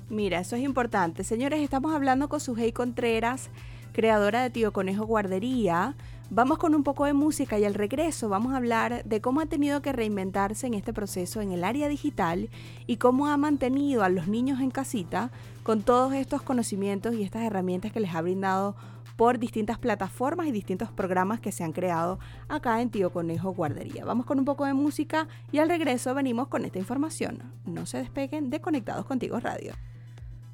Mira, 0.09 0.39
eso 0.39 0.55
es 0.55 0.63
importante. 0.63 1.23
Señores, 1.23 1.61
estamos 1.61 1.93
hablando 1.93 2.27
con 2.27 2.39
Sujei 2.39 2.71
Contreras, 2.71 3.51
creadora 3.95 4.43
de 4.43 4.49
Tío 4.49 4.73
Conejo 4.73 5.05
Guardería. 5.05 5.95
Vamos 6.29 6.57
con 6.57 6.75
un 6.75 6.83
poco 6.83 7.05
de 7.05 7.13
música 7.13 7.57
y 7.57 7.63
al 7.63 7.73
regreso 7.73 8.27
vamos 8.27 8.53
a 8.53 8.57
hablar 8.57 9.05
de 9.05 9.21
cómo 9.21 9.39
ha 9.39 9.45
tenido 9.45 9.81
que 9.81 9.93
reinventarse 9.93 10.67
en 10.67 10.73
este 10.73 10.91
proceso 10.91 11.39
en 11.39 11.53
el 11.53 11.63
área 11.63 11.87
digital 11.87 12.49
y 12.87 12.97
cómo 12.97 13.27
ha 13.27 13.37
mantenido 13.37 14.03
a 14.03 14.09
los 14.09 14.27
niños 14.27 14.59
en 14.59 14.69
casita 14.69 15.31
con 15.63 15.81
todos 15.81 16.13
estos 16.13 16.41
conocimientos 16.41 17.15
y 17.15 17.23
estas 17.23 17.43
herramientas 17.43 17.93
que 17.93 18.01
les 18.01 18.13
ha 18.13 18.21
brindado 18.21 18.75
por 19.15 19.39
distintas 19.39 19.77
plataformas 19.77 20.47
y 20.47 20.51
distintos 20.51 20.91
programas 20.91 21.39
que 21.39 21.53
se 21.53 21.63
han 21.63 21.71
creado 21.71 22.19
acá 22.49 22.81
en 22.81 22.89
Tío 22.89 23.13
Conejo 23.13 23.53
Guardería. 23.53 24.03
Vamos 24.03 24.25
con 24.25 24.39
un 24.39 24.45
poco 24.45 24.65
de 24.65 24.73
música 24.73 25.29
y 25.53 25.59
al 25.59 25.69
regreso 25.69 26.13
venimos 26.13 26.49
con 26.49 26.65
esta 26.65 26.79
información. 26.79 27.43
No 27.63 27.85
se 27.85 27.99
despeguen 27.99 28.49
de 28.49 28.59
Conectados 28.59 29.05
Contigo 29.05 29.39
Radio. 29.39 29.71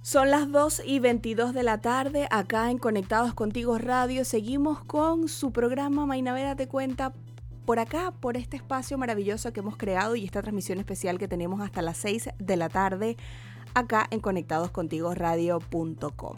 Son 0.04 0.32
las 0.32 0.52
2 0.52 0.82
y 0.84 1.00
22 1.00 1.54
de 1.54 1.62
la 1.62 1.80
tarde, 1.80 2.28
acá 2.32 2.72
en 2.72 2.80
Conectados 2.80 3.36
Contigo 3.36 3.78
Radio. 3.78 4.26
Seguimos 4.26 4.84
con 4.84 5.28
su 5.28 5.52
programa 5.52 6.08
Mainavera 6.08 6.56
Te 6.56 6.68
Cuenta 6.68 7.14
por 7.68 7.78
acá, 7.78 8.12
por 8.20 8.36
este 8.36 8.58
espacio 8.58 8.98
maravilloso 8.98 9.54
que 9.54 9.60
hemos 9.60 9.78
creado 9.78 10.16
y 10.16 10.26
esta 10.26 10.42
transmisión 10.42 10.80
especial 10.80 11.20
que 11.20 11.28
tenemos 11.28 11.62
hasta 11.62 11.84
las 11.84 11.98
6 11.98 12.30
de 12.40 12.58
la 12.58 12.68
tarde 12.68 13.16
acá 13.76 14.08
en 14.10 14.22
conectadoscontigoradio.com. 14.22 16.38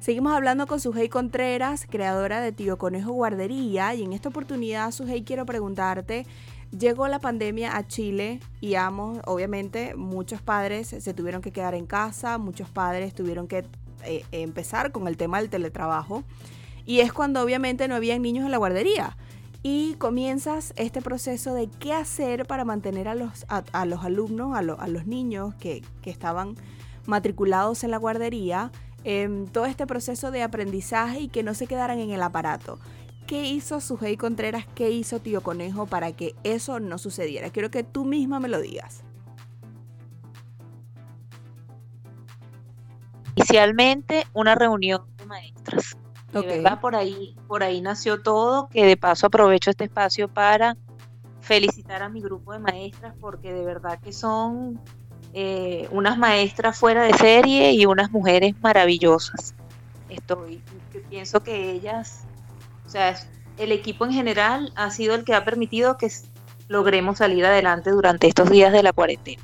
Seguimos 0.00 0.32
hablando 0.32 0.66
con 0.66 0.80
Sujei 0.80 1.08
Contreras, 1.08 1.86
creadora 1.88 2.40
de 2.40 2.50
Tío 2.50 2.78
Conejo 2.78 3.12
Guardería, 3.12 3.94
y 3.94 4.02
en 4.02 4.12
esta 4.12 4.30
oportunidad, 4.30 4.90
Sujei, 4.90 5.22
quiero 5.22 5.46
preguntarte 5.46 6.26
Llegó 6.76 7.06
la 7.06 7.20
pandemia 7.20 7.76
a 7.76 7.86
Chile 7.86 8.40
y 8.60 8.74
amo, 8.74 9.20
obviamente 9.26 9.94
muchos 9.94 10.42
padres 10.42 10.88
se 10.88 11.14
tuvieron 11.14 11.40
que 11.40 11.52
quedar 11.52 11.74
en 11.74 11.86
casa, 11.86 12.36
muchos 12.36 12.68
padres 12.68 13.14
tuvieron 13.14 13.46
que 13.46 13.64
eh, 14.04 14.24
empezar 14.32 14.90
con 14.90 15.06
el 15.06 15.16
tema 15.16 15.38
del 15.40 15.50
teletrabajo 15.50 16.24
y 16.84 16.98
es 16.98 17.12
cuando 17.12 17.40
obviamente 17.42 17.86
no 17.86 17.94
había 17.94 18.18
niños 18.18 18.44
en 18.44 18.50
la 18.50 18.56
guardería 18.56 19.16
y 19.62 19.94
comienzas 19.94 20.72
este 20.76 21.00
proceso 21.00 21.54
de 21.54 21.68
qué 21.68 21.92
hacer 21.92 22.44
para 22.44 22.64
mantener 22.64 23.06
a 23.06 23.14
los, 23.14 23.46
a, 23.48 23.86
los 23.86 24.04
alumnos, 24.04 24.56
a, 24.56 24.62
los 24.62 25.06
niños 25.06 25.54
que, 25.54 25.82
que, 26.02 26.10
estaban 26.10 26.56
matriculados 27.06 27.84
en 27.84 27.92
la 27.92 27.98
guardería, 27.98 28.72
en 29.04 29.46
todo 29.46 29.66
este 29.66 29.86
proceso 29.86 30.32
de 30.32 30.42
aprendizaje 30.42 31.20
y 31.20 31.28
que 31.28 31.44
no 31.44 31.54
se 31.54 31.68
quedaran 31.68 32.00
en 32.00 32.10
el 32.10 32.22
aparato. 32.22 32.80
¿Qué 33.26 33.44
hizo 33.44 33.80
Sujei 33.80 34.16
Contreras? 34.16 34.66
¿Qué 34.74 34.90
hizo 34.90 35.18
Tío 35.18 35.42
Conejo 35.42 35.86
para 35.86 36.12
que 36.12 36.34
eso 36.44 36.78
no 36.78 36.98
sucediera? 36.98 37.50
Quiero 37.50 37.70
que 37.70 37.82
tú 37.82 38.04
misma 38.04 38.38
me 38.38 38.48
lo 38.48 38.60
digas. 38.60 39.02
Inicialmente 43.34 44.26
una 44.34 44.54
reunión 44.54 45.02
de 45.16 45.26
maestras. 45.26 45.96
De 46.32 46.42
verdad, 46.42 46.80
por 46.80 46.96
ahí, 46.96 47.36
por 47.46 47.62
ahí 47.62 47.80
nació 47.80 48.20
todo, 48.20 48.68
que 48.68 48.84
de 48.84 48.96
paso 48.96 49.28
aprovecho 49.28 49.70
este 49.70 49.84
espacio 49.84 50.28
para 50.28 50.76
felicitar 51.40 52.02
a 52.02 52.08
mi 52.08 52.20
grupo 52.20 52.52
de 52.52 52.58
maestras 52.58 53.14
porque 53.20 53.52
de 53.52 53.64
verdad 53.64 54.00
que 54.00 54.12
son 54.12 54.80
eh, 55.32 55.88
unas 55.92 56.18
maestras 56.18 56.76
fuera 56.76 57.04
de 57.04 57.14
serie 57.14 57.72
y 57.72 57.86
unas 57.86 58.10
mujeres 58.10 58.54
maravillosas. 58.60 59.54
Estoy, 60.08 60.62
pienso 61.08 61.42
que 61.42 61.70
ellas 61.70 62.26
o 62.86 62.88
sea, 62.88 63.14
el 63.58 63.72
equipo 63.72 64.04
en 64.04 64.12
general 64.12 64.72
ha 64.76 64.90
sido 64.90 65.14
el 65.14 65.24
que 65.24 65.34
ha 65.34 65.44
permitido 65.44 65.96
que 65.96 66.10
logremos 66.68 67.18
salir 67.18 67.44
adelante 67.44 67.90
durante 67.90 68.26
estos 68.26 68.50
días 68.50 68.72
de 68.72 68.82
la 68.82 68.92
cuarentena. 68.92 69.42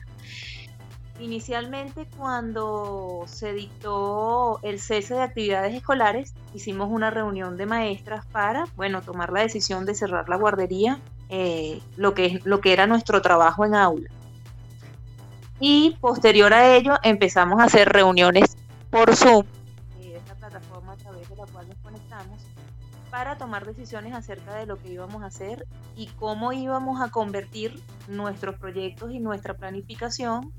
Inicialmente, 1.21 2.07
cuando 2.17 3.25
se 3.27 3.53
dictó 3.53 4.59
el 4.63 4.81
cese 4.81 5.15
de 5.15 5.23
actividades 5.23 5.75
escolares, 5.75 6.33
hicimos 6.55 6.89
una 6.91 7.11
reunión 7.11 7.59
de 7.59 7.67
maestras 7.67 8.25
para, 8.27 8.65
bueno, 8.75 9.03
tomar 9.03 9.31
la 9.31 9.43
decisión 9.43 9.85
de 9.85 9.95
cerrar 9.95 10.31
la 10.31 10.37
guardería, 10.37 10.99
eh, 11.29 11.83
lo, 11.97 12.15
que, 12.15 12.41
lo 12.45 12.63
que 12.63 12.73
era 12.73 12.87
nuestro 12.87 13.21
trabajo 13.21 13.67
en 13.67 13.75
aula. 13.75 14.09
Y 15.61 15.99
posterior 16.01 16.55
a 16.55 16.75
ello, 16.75 16.95
empezamos 17.03 17.61
a 17.61 17.65
hacer 17.65 17.91
reuniones 17.91 18.57
por 18.89 19.15
Zoom 19.15 19.45
para 23.11 23.37
tomar 23.37 23.67
decisiones 23.67 24.15
acerca 24.15 24.55
de 24.55 24.67
lo 24.67 24.79
que 24.79 24.93
íbamos 24.93 25.23
a 25.23 25.27
hacer 25.27 25.67
y 25.97 26.07
cómo 26.07 26.53
íbamos 26.53 27.01
a 27.01 27.11
convertir 27.11 27.83
nuestros 28.09 28.59
proyectos 28.59 29.11
y 29.13 29.19
nuestra 29.19 29.55
planificación 29.55 30.53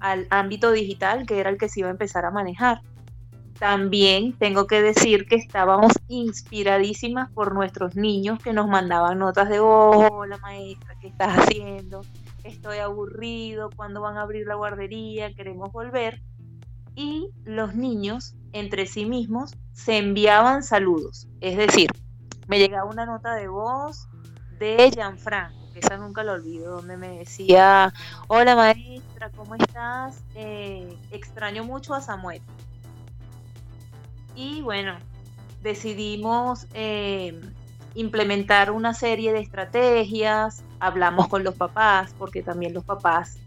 al 0.00 0.26
ámbito 0.30 0.70
digital, 0.70 1.26
que 1.26 1.40
era 1.40 1.50
el 1.50 1.58
que 1.58 1.68
se 1.68 1.80
iba 1.80 1.88
a 1.88 1.92
empezar 1.92 2.24
a 2.24 2.30
manejar. 2.30 2.82
También 3.58 4.34
tengo 4.38 4.68
que 4.68 4.80
decir 4.80 5.26
que 5.26 5.34
estábamos 5.34 5.92
inspiradísimas 6.06 7.30
por 7.32 7.54
nuestros 7.54 7.96
niños 7.96 8.38
que 8.38 8.52
nos 8.52 8.68
mandaban 8.68 9.18
notas 9.18 9.48
de, 9.48 9.58
hola 9.58 10.38
maestra, 10.38 10.94
¿qué 11.00 11.08
estás 11.08 11.38
haciendo? 11.38 12.02
Estoy 12.44 12.78
aburrido, 12.78 13.70
¿cuándo 13.74 14.00
van 14.00 14.16
a 14.16 14.22
abrir 14.22 14.46
la 14.46 14.54
guardería? 14.54 15.34
Queremos 15.34 15.72
volver. 15.72 16.22
Y 16.98 17.30
los 17.44 17.76
niños 17.76 18.34
entre 18.52 18.84
sí 18.86 19.06
mismos 19.06 19.54
se 19.72 19.98
enviaban 19.98 20.64
saludos. 20.64 21.28
Es 21.40 21.56
decir, 21.56 21.88
me 22.48 22.58
llegaba 22.58 22.90
una 22.90 23.06
nota 23.06 23.36
de 23.36 23.46
voz 23.46 24.08
de 24.58 24.90
Gianfranco, 24.92 25.56
que 25.72 25.78
esa 25.78 25.96
nunca 25.96 26.24
lo 26.24 26.32
olvido, 26.32 26.74
donde 26.74 26.96
me 26.96 27.18
decía, 27.18 27.94
hola 28.26 28.56
maestra, 28.56 29.30
¿cómo 29.30 29.54
estás? 29.54 30.24
Eh, 30.34 30.98
extraño 31.12 31.62
mucho 31.62 31.94
a 31.94 32.00
Samuel. 32.00 32.42
Y 34.34 34.60
bueno, 34.62 34.96
decidimos 35.62 36.66
eh, 36.74 37.40
implementar 37.94 38.72
una 38.72 38.92
serie 38.92 39.32
de 39.32 39.38
estrategias, 39.38 40.64
hablamos 40.80 41.28
con 41.28 41.44
los 41.44 41.54
papás, 41.54 42.12
porque 42.18 42.42
también 42.42 42.74
los 42.74 42.82
papás 42.82 43.38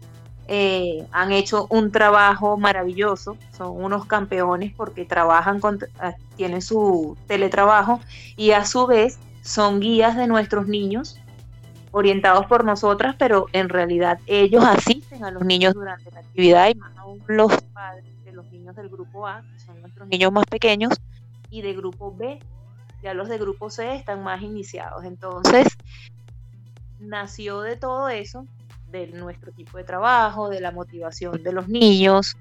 eh, 0.48 1.06
han 1.12 1.32
hecho 1.32 1.66
un 1.70 1.92
trabajo 1.92 2.56
maravilloso, 2.56 3.36
son 3.56 3.82
unos 3.82 4.06
campeones 4.06 4.72
porque 4.74 5.04
trabajan 5.04 5.60
con, 5.60 5.78
ah, 6.00 6.14
tienen 6.36 6.62
su 6.62 7.16
teletrabajo 7.26 8.00
y 8.36 8.50
a 8.50 8.64
su 8.64 8.86
vez 8.86 9.18
son 9.42 9.80
guías 9.80 10.16
de 10.16 10.26
nuestros 10.26 10.66
niños 10.66 11.18
orientados 11.92 12.46
por 12.46 12.64
nosotras, 12.64 13.14
pero 13.18 13.46
en 13.52 13.68
realidad 13.68 14.18
ellos 14.26 14.64
asisten 14.64 15.24
a 15.24 15.30
los 15.30 15.44
niños 15.44 15.74
durante 15.74 16.10
la 16.10 16.20
actividad 16.20 16.68
y 16.70 16.74
más 16.74 16.96
aún 16.96 17.22
los 17.26 17.52
padres 17.72 18.04
de 18.24 18.32
los 18.32 18.50
niños 18.50 18.74
del 18.74 18.88
grupo 18.88 19.26
A, 19.26 19.42
que 19.42 19.60
son 19.60 19.80
nuestros 19.80 20.08
niños 20.08 20.32
más 20.32 20.46
pequeños, 20.46 20.94
y 21.50 21.62
de 21.62 21.74
grupo 21.74 22.14
B, 22.16 22.40
ya 23.02 23.14
los 23.14 23.28
de 23.28 23.38
grupo 23.38 23.68
C 23.68 23.94
están 23.94 24.22
más 24.22 24.42
iniciados. 24.42 25.04
Entonces, 25.04 25.68
nació 26.98 27.60
de 27.60 27.76
todo 27.76 28.08
eso 28.08 28.46
de 28.92 29.08
nuestro 29.08 29.50
tipo 29.52 29.78
de 29.78 29.84
trabajo, 29.84 30.48
de 30.48 30.60
la 30.60 30.70
motivación 30.70 31.42
de 31.42 31.52
los 31.52 31.68
niños 31.68 32.36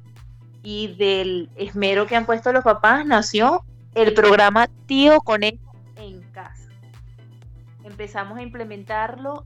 y 0.62 0.96
del 0.96 1.50
esmero 1.56 2.06
que 2.06 2.16
han 2.16 2.26
puesto 2.26 2.52
los 2.54 2.64
papás, 2.64 3.06
nació 3.06 3.64
el 3.96 4.14
programa 4.14 4.68
Tío 4.86 5.20
Conejo 5.22 5.76
en 5.96 6.22
casa. 6.32 6.70
Empezamos 7.84 8.38
a 8.38 8.42
implementarlo 8.44 9.46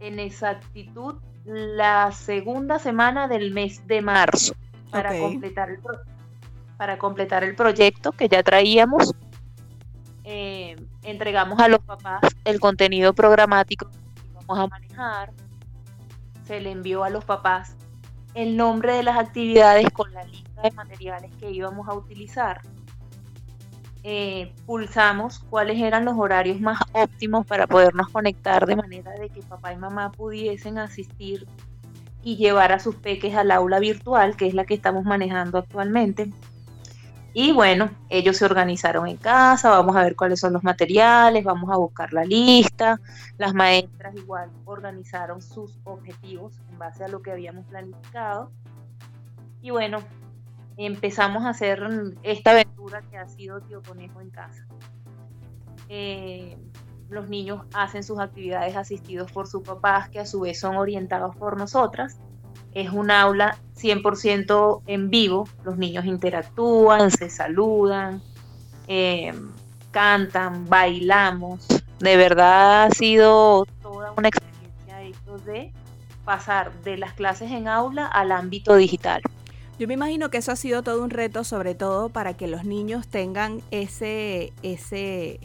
en 0.00 0.18
exactitud 0.18 1.16
la 1.44 2.10
segunda 2.12 2.78
semana 2.78 3.28
del 3.28 3.52
mes 3.52 3.86
de 3.86 4.02
marzo 4.02 4.54
para, 4.90 5.16
completar, 5.18 5.70
el 5.70 5.78
para 6.76 6.98
completar 6.98 7.44
el 7.44 7.54
proyecto 7.54 8.12
que 8.12 8.28
ya 8.28 8.42
traíamos. 8.42 9.14
Eh, 10.24 10.76
entregamos 11.02 11.58
a 11.60 11.68
los 11.68 11.80
papás 11.80 12.20
el 12.44 12.60
contenido 12.60 13.12
programático 13.12 13.90
que 13.90 14.46
vamos 14.46 14.58
a 14.58 14.66
manejar, 14.68 15.32
se 16.44 16.60
le 16.60 16.70
envió 16.72 17.04
a 17.04 17.10
los 17.10 17.24
papás 17.24 17.76
el 18.34 18.56
nombre 18.56 18.94
de 18.94 19.02
las 19.02 19.18
actividades 19.18 19.86
con 19.92 20.12
la 20.14 20.24
lista 20.24 20.62
de 20.62 20.70
materiales 20.72 21.30
que 21.36 21.50
íbamos 21.50 21.88
a 21.88 21.94
utilizar. 21.94 22.60
eh, 24.04 24.52
pulsamos 24.66 25.38
cuáles 25.40 25.80
eran 25.80 26.04
los 26.04 26.16
horarios 26.18 26.60
más 26.60 26.78
óptimos 26.92 27.46
para 27.46 27.66
podernos 27.68 28.08
conectar 28.08 28.66
de 28.66 28.76
manera 28.76 29.12
de 29.12 29.30
que 29.30 29.42
papá 29.42 29.72
y 29.72 29.76
mamá 29.76 30.10
pudiesen 30.12 30.78
asistir 30.78 31.46
y 32.22 32.36
llevar 32.36 32.72
a 32.72 32.78
sus 32.80 32.96
peques 32.96 33.34
al 33.36 33.50
aula 33.50 33.78
virtual, 33.80 34.36
que 34.36 34.46
es 34.46 34.54
la 34.54 34.64
que 34.64 34.74
estamos 34.74 35.04
manejando 35.04 35.58
actualmente. 35.58 36.30
Y 37.34 37.52
bueno, 37.52 37.90
ellos 38.10 38.36
se 38.36 38.44
organizaron 38.44 39.08
en 39.08 39.16
casa, 39.16 39.70
vamos 39.70 39.96
a 39.96 40.02
ver 40.02 40.16
cuáles 40.16 40.38
son 40.40 40.52
los 40.52 40.62
materiales, 40.62 41.44
vamos 41.44 41.70
a 41.70 41.76
buscar 41.76 42.12
la 42.12 42.24
lista. 42.24 43.00
Las 43.38 43.54
maestras 43.54 44.14
igual 44.14 44.50
organizaron 44.66 45.40
sus 45.40 45.78
objetivos 45.84 46.60
en 46.70 46.78
base 46.78 47.04
a 47.04 47.08
lo 47.08 47.22
que 47.22 47.32
habíamos 47.32 47.64
planificado. 47.66 48.50
Y 49.62 49.70
bueno, 49.70 50.02
empezamos 50.76 51.44
a 51.44 51.50
hacer 51.50 51.88
esta 52.22 52.50
aventura 52.50 53.00
que 53.10 53.16
ha 53.16 53.26
sido 53.28 53.62
Tío 53.62 53.82
Conejo 53.82 54.20
en 54.20 54.30
casa. 54.30 54.66
Eh, 55.88 56.58
los 57.08 57.28
niños 57.28 57.62
hacen 57.72 58.02
sus 58.02 58.18
actividades 58.18 58.76
asistidos 58.76 59.30
por 59.32 59.46
sus 59.46 59.62
papás, 59.62 60.08
que 60.10 60.20
a 60.20 60.26
su 60.26 60.40
vez 60.40 60.60
son 60.60 60.76
orientados 60.76 61.34
por 61.36 61.56
nosotras. 61.56 62.18
Es 62.74 62.90
un 62.90 63.10
aula 63.10 63.58
100% 63.76 64.82
en 64.86 65.10
vivo, 65.10 65.48
los 65.64 65.76
niños 65.76 66.04
interactúan, 66.04 67.10
se 67.10 67.28
saludan, 67.28 68.22
eh, 68.88 69.32
cantan, 69.90 70.68
bailamos. 70.68 71.66
De 71.98 72.16
verdad 72.16 72.84
ha 72.84 72.90
sido 72.90 73.66
toda 73.82 74.12
una 74.16 74.28
experiencia 74.28 74.98
de 75.44 75.72
pasar 76.24 76.72
de 76.82 76.96
las 76.96 77.12
clases 77.14 77.50
en 77.50 77.68
aula 77.68 78.06
al 78.06 78.32
ámbito 78.32 78.76
digital. 78.76 79.22
Yo 79.78 79.88
me 79.88 79.94
imagino 79.94 80.30
que 80.30 80.38
eso 80.38 80.52
ha 80.52 80.56
sido 80.56 80.82
todo 80.82 81.02
un 81.02 81.10
reto, 81.10 81.44
sobre 81.44 81.74
todo 81.74 82.08
para 82.08 82.34
que 82.34 82.46
los 82.46 82.64
niños 82.64 83.08
tengan 83.08 83.62
ese, 83.70 84.52
ese, 84.62 85.40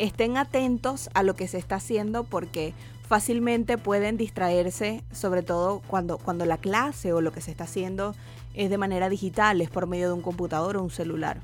estén 0.00 0.36
atentos 0.36 1.10
a 1.14 1.22
lo 1.22 1.34
que 1.34 1.48
se 1.48 1.58
está 1.58 1.76
haciendo 1.76 2.24
porque 2.24 2.74
fácilmente 3.06 3.78
pueden 3.78 4.16
distraerse, 4.16 5.02
sobre 5.12 5.42
todo 5.42 5.82
cuando, 5.86 6.18
cuando 6.18 6.46
la 6.46 6.58
clase 6.58 7.12
o 7.12 7.20
lo 7.20 7.32
que 7.32 7.40
se 7.40 7.50
está 7.50 7.64
haciendo 7.64 8.14
es 8.54 8.70
de 8.70 8.78
manera 8.78 9.08
digital, 9.08 9.60
es 9.60 9.70
por 9.70 9.86
medio 9.86 10.08
de 10.08 10.14
un 10.14 10.22
computador 10.22 10.76
o 10.76 10.82
un 10.82 10.90
celular. 10.90 11.40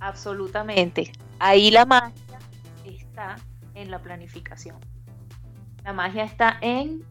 Absolutamente. 0.00 1.12
Ahí 1.38 1.70
la 1.70 1.84
magia 1.86 2.38
está 2.84 3.36
en 3.74 3.90
la 3.90 3.98
planificación. 4.00 4.76
La 5.84 5.92
magia 5.92 6.24
está 6.24 6.58
en 6.60 7.02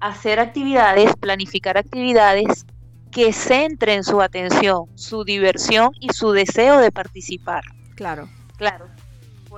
hacer 0.00 0.40
actividades, 0.40 1.14
planificar 1.16 1.78
actividades 1.78 2.66
que 3.12 3.32
centren 3.32 4.02
su 4.02 4.20
atención, 4.20 4.86
su 4.94 5.24
diversión 5.24 5.90
y 6.00 6.08
su 6.12 6.32
deseo 6.32 6.78
de 6.78 6.90
participar. 6.90 7.62
Claro. 7.94 8.28
Claro. 8.56 8.86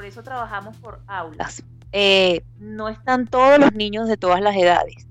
Por 0.05 0.11
eso 0.11 0.23
trabajamos 0.23 0.77
por 0.77 1.01
aulas. 1.07 1.63
Eh, 1.91 2.45
no 2.59 2.91
están 2.91 3.27
todos 3.27 3.59
los 3.59 3.73
niños 3.73 4.07
de 4.07 4.19
todas 4.19 4.43
las 4.43 4.55
edades. 4.55 5.09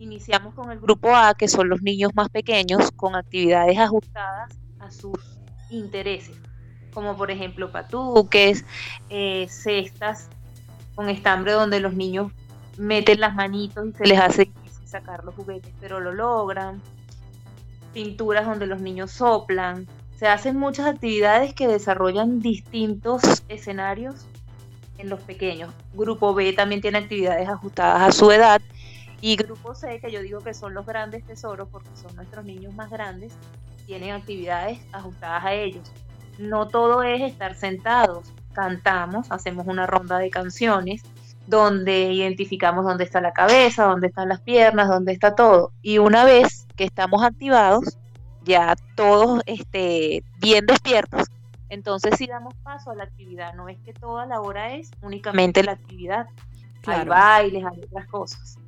Iniciamos 0.00 0.54
con 0.54 0.72
el 0.72 0.80
grupo 0.80 1.14
A, 1.14 1.34
que 1.34 1.46
son 1.46 1.68
los 1.68 1.82
niños 1.82 2.10
más 2.16 2.28
pequeños, 2.28 2.90
con 2.90 3.14
actividades 3.14 3.78
ajustadas 3.78 4.58
a 4.80 4.90
sus 4.90 5.38
intereses, 5.70 6.36
como 6.92 7.16
por 7.16 7.30
ejemplo 7.30 7.70
patuques, 7.70 8.64
eh, 9.08 9.46
cestas 9.48 10.28
con 10.96 11.08
estambre 11.08 11.52
donde 11.52 11.78
los 11.78 11.94
niños 11.94 12.32
meten 12.78 13.20
las 13.20 13.36
manitos 13.36 13.86
y 13.86 13.92
se 13.92 14.04
les 14.04 14.18
hace 14.18 14.50
sacar 14.84 15.22
los 15.22 15.36
juguetes, 15.36 15.72
pero 15.80 16.00
lo 16.00 16.12
logran 16.12 16.82
pinturas 17.92 18.46
donde 18.46 18.66
los 18.66 18.80
niños 18.80 19.12
soplan. 19.12 19.86
Se 20.16 20.28
hacen 20.28 20.56
muchas 20.56 20.86
actividades 20.86 21.54
que 21.54 21.66
desarrollan 21.66 22.40
distintos 22.40 23.22
escenarios 23.48 24.26
en 24.98 25.08
los 25.08 25.20
pequeños. 25.20 25.72
Grupo 25.94 26.34
B 26.34 26.52
también 26.52 26.80
tiene 26.80 26.98
actividades 26.98 27.48
ajustadas 27.48 28.02
a 28.02 28.12
su 28.12 28.30
edad. 28.30 28.60
Y 29.20 29.36
grupo 29.36 29.74
C, 29.74 30.00
que 30.00 30.10
yo 30.10 30.20
digo 30.20 30.40
que 30.40 30.54
son 30.54 30.74
los 30.74 30.84
grandes 30.84 31.24
tesoros 31.24 31.68
porque 31.70 31.88
son 31.94 32.14
nuestros 32.16 32.44
niños 32.44 32.74
más 32.74 32.90
grandes, 32.90 33.32
tienen 33.86 34.12
actividades 34.12 34.80
ajustadas 34.92 35.44
a 35.44 35.52
ellos. 35.54 35.90
No 36.38 36.66
todo 36.66 37.02
es 37.02 37.22
estar 37.22 37.54
sentados, 37.54 38.32
cantamos, 38.52 39.30
hacemos 39.30 39.66
una 39.66 39.86
ronda 39.86 40.18
de 40.18 40.30
canciones 40.30 41.02
donde 41.46 42.12
identificamos 42.12 42.84
dónde 42.84 43.04
está 43.04 43.20
la 43.20 43.32
cabeza, 43.32 43.84
dónde 43.84 44.08
están 44.08 44.28
las 44.28 44.40
piernas, 44.40 44.88
dónde 44.88 45.12
está 45.12 45.34
todo. 45.34 45.72
Y 45.82 45.98
una 45.98 46.24
vez 46.24 46.66
que 46.76 46.84
estamos 46.84 47.22
activados, 47.22 47.98
ya 48.44 48.74
todos 48.94 49.42
este, 49.46 50.24
bien 50.38 50.66
despiertos, 50.66 51.28
entonces 51.68 52.16
si 52.18 52.26
damos 52.26 52.54
paso 52.62 52.90
a 52.90 52.94
la 52.94 53.04
actividad, 53.04 53.54
no 53.54 53.68
es 53.68 53.78
que 53.78 53.94
toda 53.94 54.26
la 54.26 54.40
hora 54.40 54.74
es 54.74 54.90
únicamente 55.00 55.62
la 55.62 55.72
actividad, 55.72 56.26
hay 56.86 57.06
bailes, 57.06 57.64
hay 57.64 57.80
otras 57.82 58.06
cosas. 58.08 58.58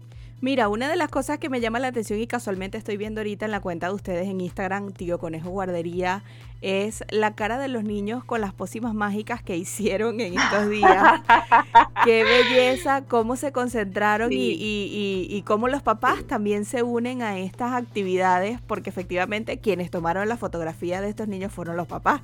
Mira, 0.45 0.69
una 0.69 0.91
de 0.91 0.97
las 0.97 1.09
cosas 1.09 1.39
que 1.39 1.49
me 1.49 1.59
llama 1.59 1.79
la 1.79 1.89
atención 1.89 2.21
y 2.21 2.27
casualmente 2.27 2.77
estoy 2.77 2.99
viendo 2.99 3.23
ahorita 3.23 3.47
en 3.47 3.51
la 3.51 3.61
cuenta 3.61 3.87
de 3.87 3.95
ustedes 3.95 4.29
en 4.29 4.43
Instagram, 4.43 4.93
Tío 4.93 5.19
Conejo 5.19 5.49
Guardería, 5.49 6.23
es 6.61 7.03
la 7.09 7.35
cara 7.35 7.57
de 7.57 7.69
los 7.69 7.83
niños 7.83 8.25
con 8.25 8.43
las 8.43 8.53
pócimas 8.53 8.93
mágicas 8.93 9.43
que 9.43 9.57
hicieron 9.57 10.21
en 10.21 10.39
estos 10.39 10.69
días. 10.69 11.23
Qué 12.05 12.25
belleza, 12.25 13.07
cómo 13.07 13.37
se 13.37 13.53
concentraron 13.53 14.35
y, 14.35 14.37
y, 14.37 15.27
y, 15.31 15.43
cómo 15.45 15.69
los 15.69 15.81
papás 15.81 16.27
también 16.27 16.67
se 16.67 16.83
unen 16.83 17.23
a 17.23 17.39
estas 17.39 17.73
actividades, 17.73 18.61
porque 18.61 18.91
efectivamente 18.91 19.61
quienes 19.61 19.91
tomaron 19.91 20.29
la 20.29 20.37
fotografía 20.37 21.01
de 21.01 21.09
estos 21.09 21.27
niños 21.27 21.55
fueron 21.55 21.79
los 21.79 21.87
papás. 21.87 22.21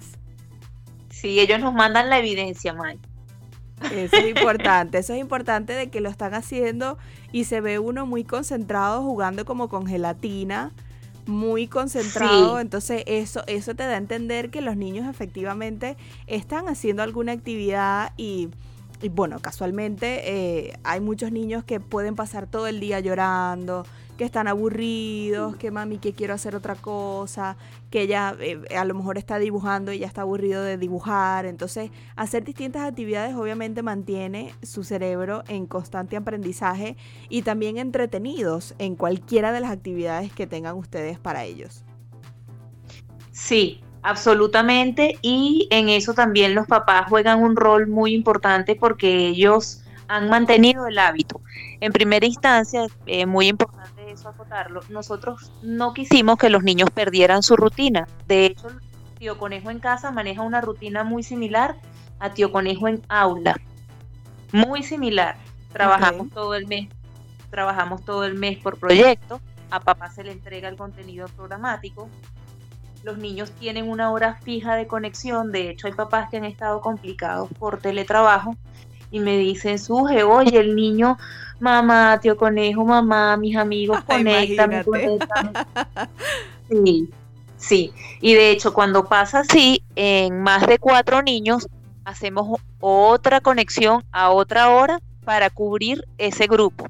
Sí, 1.08 1.40
ellos 1.40 1.58
nos 1.58 1.72
mandan 1.72 2.10
la 2.10 2.18
evidencia, 2.18 2.74
Mike. 2.74 3.00
Eso 3.92 4.16
es 4.16 4.26
importante, 4.36 4.98
eso 4.98 5.14
es 5.14 5.20
importante 5.20 5.72
de 5.72 5.88
que 5.90 6.00
lo 6.00 6.08
están 6.08 6.34
haciendo 6.34 6.98
y 7.32 7.44
se 7.44 7.60
ve 7.60 7.78
uno 7.78 8.06
muy 8.06 8.24
concentrado 8.24 9.02
jugando 9.02 9.44
como 9.44 9.68
con 9.68 9.86
gelatina, 9.86 10.72
muy 11.26 11.68
concentrado, 11.68 12.60
entonces 12.60 13.04
eso 13.06 13.42
eso 13.46 13.74
te 13.74 13.84
da 13.84 13.90
a 13.90 13.96
entender 13.96 14.50
que 14.50 14.60
los 14.60 14.76
niños 14.76 15.08
efectivamente 15.08 15.96
están 16.26 16.68
haciendo 16.68 17.02
alguna 17.02 17.32
actividad 17.32 18.12
y 18.16 18.48
y 19.02 19.08
bueno, 19.08 19.38
casualmente 19.40 20.68
eh, 20.68 20.78
hay 20.84 21.00
muchos 21.00 21.32
niños 21.32 21.64
que 21.64 21.80
pueden 21.80 22.16
pasar 22.16 22.46
todo 22.46 22.66
el 22.66 22.80
día 22.80 23.00
llorando, 23.00 23.86
que 24.20 24.26
están 24.26 24.48
aburridos, 24.48 25.56
que 25.56 25.70
mami 25.70 25.96
que 25.96 26.12
quiero 26.12 26.34
hacer 26.34 26.54
otra 26.54 26.74
cosa, 26.74 27.56
que 27.88 28.02
ella 28.02 28.36
eh, 28.38 28.60
a 28.76 28.84
lo 28.84 28.92
mejor 28.92 29.16
está 29.16 29.38
dibujando 29.38 29.94
y 29.94 30.00
ya 30.00 30.06
está 30.06 30.20
aburrido 30.20 30.62
de 30.62 30.76
dibujar. 30.76 31.46
Entonces, 31.46 31.90
hacer 32.16 32.44
distintas 32.44 32.86
actividades 32.86 33.34
obviamente 33.34 33.82
mantiene 33.82 34.52
su 34.62 34.84
cerebro 34.84 35.42
en 35.48 35.66
constante 35.66 36.18
aprendizaje 36.18 36.98
y 37.30 37.40
también 37.40 37.78
entretenidos 37.78 38.74
en 38.76 38.94
cualquiera 38.94 39.52
de 39.52 39.60
las 39.60 39.70
actividades 39.70 40.30
que 40.34 40.46
tengan 40.46 40.76
ustedes 40.76 41.18
para 41.18 41.44
ellos. 41.44 41.82
Sí, 43.32 43.80
absolutamente. 44.02 45.18
Y 45.22 45.66
en 45.70 45.88
eso 45.88 46.12
también 46.12 46.54
los 46.54 46.66
papás 46.66 47.06
juegan 47.08 47.42
un 47.42 47.56
rol 47.56 47.86
muy 47.86 48.12
importante 48.12 48.76
porque 48.76 49.28
ellos 49.28 49.82
han 50.08 50.28
mantenido 50.28 50.86
el 50.88 50.98
hábito. 50.98 51.40
En 51.80 51.90
primera 51.90 52.26
instancia, 52.26 52.86
es 53.06 53.26
muy 53.26 53.46
importante 53.46 53.99
eso 54.10 54.28
acotarlo, 54.28 54.80
nosotros 54.88 55.52
no 55.62 55.94
quisimos 55.94 56.36
que 56.38 56.50
los 56.50 56.62
niños 56.62 56.90
perdieran 56.90 57.42
su 57.42 57.56
rutina. 57.56 58.06
De 58.26 58.46
hecho, 58.46 58.68
Tío 59.18 59.38
Conejo 59.38 59.70
en 59.70 59.80
casa 59.80 60.10
maneja 60.10 60.42
una 60.42 60.60
rutina 60.60 61.04
muy 61.04 61.22
similar 61.22 61.76
a 62.18 62.30
Tío 62.30 62.52
Conejo 62.52 62.88
en 62.88 63.02
aula. 63.08 63.60
Muy 64.52 64.82
similar. 64.82 65.36
Trabajamos 65.72 66.30
todo 66.30 66.54
el 66.54 66.66
mes, 66.66 66.88
trabajamos 67.50 68.04
todo 68.04 68.24
el 68.24 68.34
mes 68.34 68.58
por 68.58 68.78
proyecto. 68.78 69.40
A 69.70 69.80
papá 69.80 70.10
se 70.10 70.24
le 70.24 70.32
entrega 70.32 70.68
el 70.68 70.76
contenido 70.76 71.28
programático. 71.28 72.08
Los 73.04 73.18
niños 73.18 73.52
tienen 73.52 73.88
una 73.88 74.10
hora 74.10 74.34
fija 74.42 74.74
de 74.74 74.86
conexión. 74.86 75.52
De 75.52 75.70
hecho, 75.70 75.86
hay 75.86 75.92
papás 75.92 76.28
que 76.28 76.38
han 76.38 76.44
estado 76.44 76.80
complicados 76.80 77.48
por 77.58 77.78
teletrabajo 77.78 78.56
y 79.10 79.20
me 79.20 79.36
dicen, 79.38 79.78
Suje, 79.78 80.22
oye, 80.22 80.58
el 80.58 80.74
niño 80.74 81.18
mamá, 81.60 82.18
tío 82.20 82.36
conejo, 82.36 82.84
mamá, 82.84 83.36
mis 83.36 83.56
amigos, 83.56 84.02
conéctame, 84.06 84.82
Sí, 86.68 87.08
sí. 87.56 87.92
Y 88.20 88.34
de 88.34 88.50
hecho, 88.50 88.72
cuando 88.72 89.04
pasa 89.06 89.40
así, 89.40 89.82
en 89.96 90.40
más 90.40 90.66
de 90.66 90.78
cuatro 90.78 91.22
niños, 91.22 91.68
hacemos 92.04 92.60
otra 92.80 93.40
conexión 93.40 94.04
a 94.12 94.30
otra 94.30 94.70
hora 94.70 95.00
para 95.24 95.50
cubrir 95.50 96.04
ese 96.18 96.46
grupo. 96.46 96.86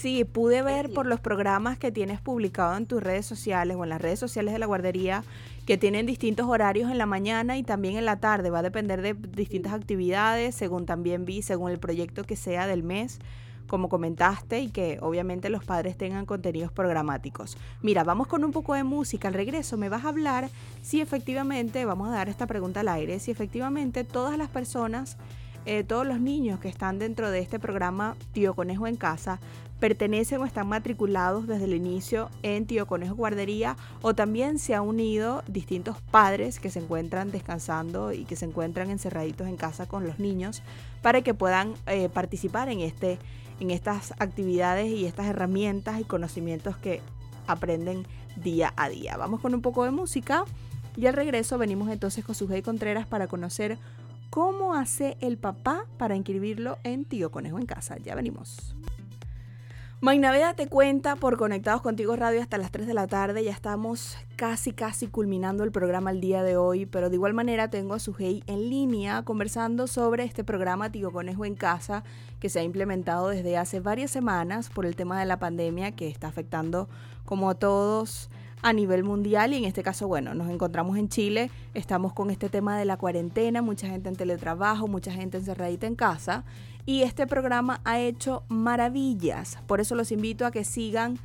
Sí, 0.00 0.24
pude 0.24 0.62
ver 0.62 0.92
por 0.92 1.06
los 1.06 1.18
programas 1.18 1.76
que 1.76 1.90
tienes 1.90 2.20
publicado 2.20 2.76
en 2.76 2.86
tus 2.86 3.02
redes 3.02 3.26
sociales 3.26 3.76
o 3.76 3.82
en 3.82 3.90
las 3.90 4.00
redes 4.00 4.20
sociales 4.20 4.52
de 4.52 4.60
la 4.60 4.66
guardería 4.66 5.24
que 5.66 5.76
tienen 5.76 6.06
distintos 6.06 6.46
horarios 6.46 6.88
en 6.92 6.98
la 6.98 7.06
mañana 7.06 7.58
y 7.58 7.64
también 7.64 7.96
en 7.96 8.04
la 8.04 8.20
tarde. 8.20 8.48
Va 8.48 8.60
a 8.60 8.62
depender 8.62 9.02
de 9.02 9.14
distintas 9.14 9.72
actividades, 9.72 10.54
según 10.54 10.86
también 10.86 11.24
vi, 11.24 11.42
según 11.42 11.72
el 11.72 11.80
proyecto 11.80 12.22
que 12.22 12.36
sea 12.36 12.68
del 12.68 12.84
mes. 12.84 13.18
como 13.66 13.88
comentaste, 13.88 14.60
y 14.60 14.70
que 14.70 14.98
obviamente 15.02 15.50
los 15.50 15.64
padres 15.64 15.96
tengan 15.96 16.26
contenidos 16.26 16.72
programáticos. 16.72 17.58
Mira, 17.82 18.02
vamos 18.04 18.28
con 18.28 18.44
un 18.44 18.52
poco 18.52 18.74
de 18.74 18.84
música. 18.84 19.28
Al 19.28 19.34
regreso 19.34 19.76
me 19.76 19.88
vas 19.88 20.04
a 20.04 20.08
hablar 20.08 20.48
si 20.80 21.00
efectivamente, 21.00 21.84
vamos 21.84 22.08
a 22.08 22.12
dar 22.12 22.28
esta 22.28 22.46
pregunta 22.46 22.80
al 22.80 22.88
aire, 22.88 23.18
si 23.18 23.30
efectivamente 23.30 24.04
todas 24.04 24.38
las 24.38 24.48
personas, 24.48 25.18
eh, 25.66 25.84
todos 25.84 26.06
los 26.06 26.18
niños 26.18 26.60
que 26.60 26.68
están 26.68 26.98
dentro 26.98 27.30
de 27.30 27.40
este 27.40 27.58
programa 27.58 28.16
Tío 28.32 28.54
Conejo 28.54 28.86
en 28.86 28.96
Casa, 28.96 29.38
pertenecen 29.78 30.40
o 30.40 30.46
están 30.46 30.68
matriculados 30.68 31.46
desde 31.46 31.64
el 31.64 31.74
inicio 31.74 32.30
en 32.42 32.66
Tío 32.66 32.86
Conejo 32.86 33.14
Guardería 33.14 33.76
o 34.02 34.14
también 34.14 34.58
se 34.58 34.74
han 34.74 34.82
unido 34.82 35.42
distintos 35.46 36.00
padres 36.00 36.58
que 36.58 36.70
se 36.70 36.80
encuentran 36.80 37.30
descansando 37.30 38.12
y 38.12 38.24
que 38.24 38.36
se 38.36 38.44
encuentran 38.44 38.90
encerraditos 38.90 39.46
en 39.46 39.56
casa 39.56 39.86
con 39.86 40.06
los 40.06 40.18
niños 40.18 40.62
para 41.02 41.22
que 41.22 41.34
puedan 41.34 41.74
eh, 41.86 42.08
participar 42.08 42.68
en 42.68 42.80
este 42.80 43.18
en 43.60 43.70
estas 43.72 44.12
actividades 44.20 44.86
y 44.88 45.04
estas 45.04 45.26
herramientas 45.26 46.00
y 46.00 46.04
conocimientos 46.04 46.76
que 46.76 47.00
aprenden 47.48 48.06
día 48.36 48.72
a 48.76 48.88
día. 48.88 49.16
Vamos 49.16 49.40
con 49.40 49.52
un 49.52 49.62
poco 49.62 49.84
de 49.84 49.90
música 49.90 50.44
y 50.96 51.06
al 51.06 51.14
regreso 51.14 51.58
venimos 51.58 51.90
entonces 51.90 52.24
con 52.24 52.34
Sujei 52.34 52.62
Contreras 52.62 53.06
para 53.06 53.26
conocer 53.26 53.78
cómo 54.30 54.74
hace 54.74 55.16
el 55.20 55.38
papá 55.38 55.86
para 55.96 56.14
inscribirlo 56.14 56.78
en 56.84 57.04
Tío 57.04 57.30
Conejo 57.30 57.58
en 57.58 57.66
Casa. 57.66 57.96
Ya 57.98 58.14
venimos. 58.14 58.77
Maynaveda 60.00 60.54
te 60.54 60.68
cuenta 60.68 61.16
por 61.16 61.36
Conectados 61.36 61.82
Contigo 61.82 62.14
Radio 62.14 62.40
hasta 62.40 62.56
las 62.56 62.70
3 62.70 62.86
de 62.86 62.94
la 62.94 63.08
tarde. 63.08 63.42
Ya 63.42 63.50
estamos 63.50 64.16
casi, 64.36 64.70
casi 64.70 65.08
culminando 65.08 65.64
el 65.64 65.72
programa 65.72 66.12
el 66.12 66.20
día 66.20 66.44
de 66.44 66.56
hoy, 66.56 66.86
pero 66.86 67.08
de 67.10 67.16
igual 67.16 67.34
manera 67.34 67.68
tengo 67.68 67.94
a 67.94 67.98
Sujei 67.98 68.44
en 68.46 68.70
línea 68.70 69.24
conversando 69.24 69.88
sobre 69.88 70.22
este 70.22 70.44
programa 70.44 70.92
Tío 70.92 71.10
Conejo 71.10 71.44
en 71.44 71.56
Casa 71.56 72.04
que 72.38 72.48
se 72.48 72.60
ha 72.60 72.62
implementado 72.62 73.30
desde 73.30 73.56
hace 73.56 73.80
varias 73.80 74.12
semanas 74.12 74.70
por 74.70 74.86
el 74.86 74.94
tema 74.94 75.18
de 75.18 75.26
la 75.26 75.40
pandemia 75.40 75.90
que 75.90 76.06
está 76.06 76.28
afectando 76.28 76.88
como 77.24 77.50
a 77.50 77.56
todos 77.56 78.30
a 78.62 78.72
nivel 78.72 79.02
mundial 79.02 79.52
y 79.52 79.56
en 79.56 79.64
este 79.64 79.82
caso, 79.82 80.06
bueno, 80.06 80.32
nos 80.34 80.48
encontramos 80.48 80.96
en 80.96 81.08
Chile, 81.08 81.50
estamos 81.74 82.12
con 82.12 82.30
este 82.30 82.48
tema 82.48 82.78
de 82.78 82.84
la 82.84 82.96
cuarentena, 82.96 83.62
mucha 83.62 83.88
gente 83.88 84.08
en 84.08 84.16
teletrabajo, 84.16 84.86
mucha 84.86 85.12
gente 85.12 85.38
encerradita 85.38 85.88
en 85.88 85.96
casa 85.96 86.44
y 86.88 87.02
este 87.02 87.26
programa 87.26 87.82
ha 87.84 88.00
hecho 88.00 88.44
maravillas. 88.48 89.58
Por 89.66 89.78
eso 89.78 89.94
los 89.94 90.10
invito 90.10 90.46
a 90.46 90.50
que 90.50 90.64
sigan 90.64 91.18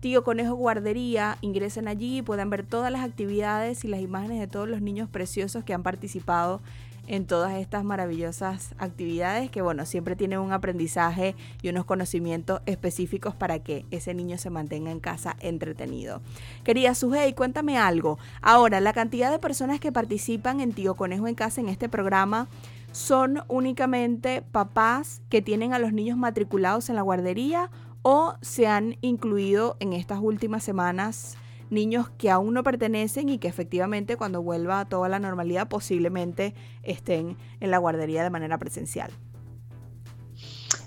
Tío 0.00 0.24
Conejo 0.24 0.56
Guardería, 0.56 1.38
ingresen 1.40 1.86
allí 1.86 2.18
y 2.18 2.22
puedan 2.22 2.50
ver 2.50 2.66
todas 2.66 2.90
las 2.90 3.04
actividades 3.04 3.84
y 3.84 3.88
las 3.88 4.00
imágenes 4.00 4.40
de 4.40 4.48
todos 4.48 4.68
los 4.68 4.82
niños 4.82 5.08
preciosos 5.08 5.62
que 5.62 5.72
han 5.72 5.84
participado 5.84 6.60
en 7.06 7.26
todas 7.26 7.52
estas 7.52 7.84
maravillosas 7.84 8.74
actividades 8.78 9.52
que 9.52 9.62
bueno, 9.62 9.86
siempre 9.86 10.16
tienen 10.16 10.40
un 10.40 10.52
aprendizaje 10.52 11.36
y 11.62 11.68
unos 11.68 11.84
conocimientos 11.84 12.60
específicos 12.66 13.36
para 13.36 13.60
que 13.60 13.86
ese 13.92 14.14
niño 14.14 14.36
se 14.36 14.50
mantenga 14.50 14.90
en 14.90 14.98
casa 14.98 15.36
entretenido. 15.38 16.22
Querida 16.64 16.92
Sujei, 16.96 17.34
cuéntame 17.34 17.78
algo. 17.78 18.18
Ahora, 18.42 18.80
la 18.80 18.92
cantidad 18.92 19.30
de 19.30 19.38
personas 19.38 19.78
que 19.78 19.92
participan 19.92 20.60
en 20.60 20.72
Tío 20.72 20.96
Conejo 20.96 21.28
en 21.28 21.36
casa 21.36 21.60
en 21.60 21.68
este 21.68 21.88
programa 21.88 22.48
son 22.94 23.42
únicamente 23.48 24.40
papás 24.40 25.20
que 25.28 25.42
tienen 25.42 25.72
a 25.72 25.80
los 25.80 25.92
niños 25.92 26.16
matriculados 26.16 26.88
en 26.88 26.94
la 26.94 27.02
guardería 27.02 27.68
o 28.02 28.34
se 28.40 28.68
han 28.68 28.98
incluido 29.00 29.76
en 29.80 29.92
estas 29.94 30.20
últimas 30.20 30.62
semanas 30.62 31.36
niños 31.70 32.08
que 32.10 32.30
aún 32.30 32.54
no 32.54 32.62
pertenecen 32.62 33.28
y 33.28 33.38
que 33.38 33.48
efectivamente 33.48 34.16
cuando 34.16 34.42
vuelva 34.42 34.78
a 34.78 34.84
toda 34.84 35.08
la 35.08 35.18
normalidad 35.18 35.68
posiblemente 35.68 36.54
estén 36.84 37.36
en 37.58 37.72
la 37.72 37.78
guardería 37.78 38.22
de 38.22 38.30
manera 38.30 38.58
presencial. 38.58 39.10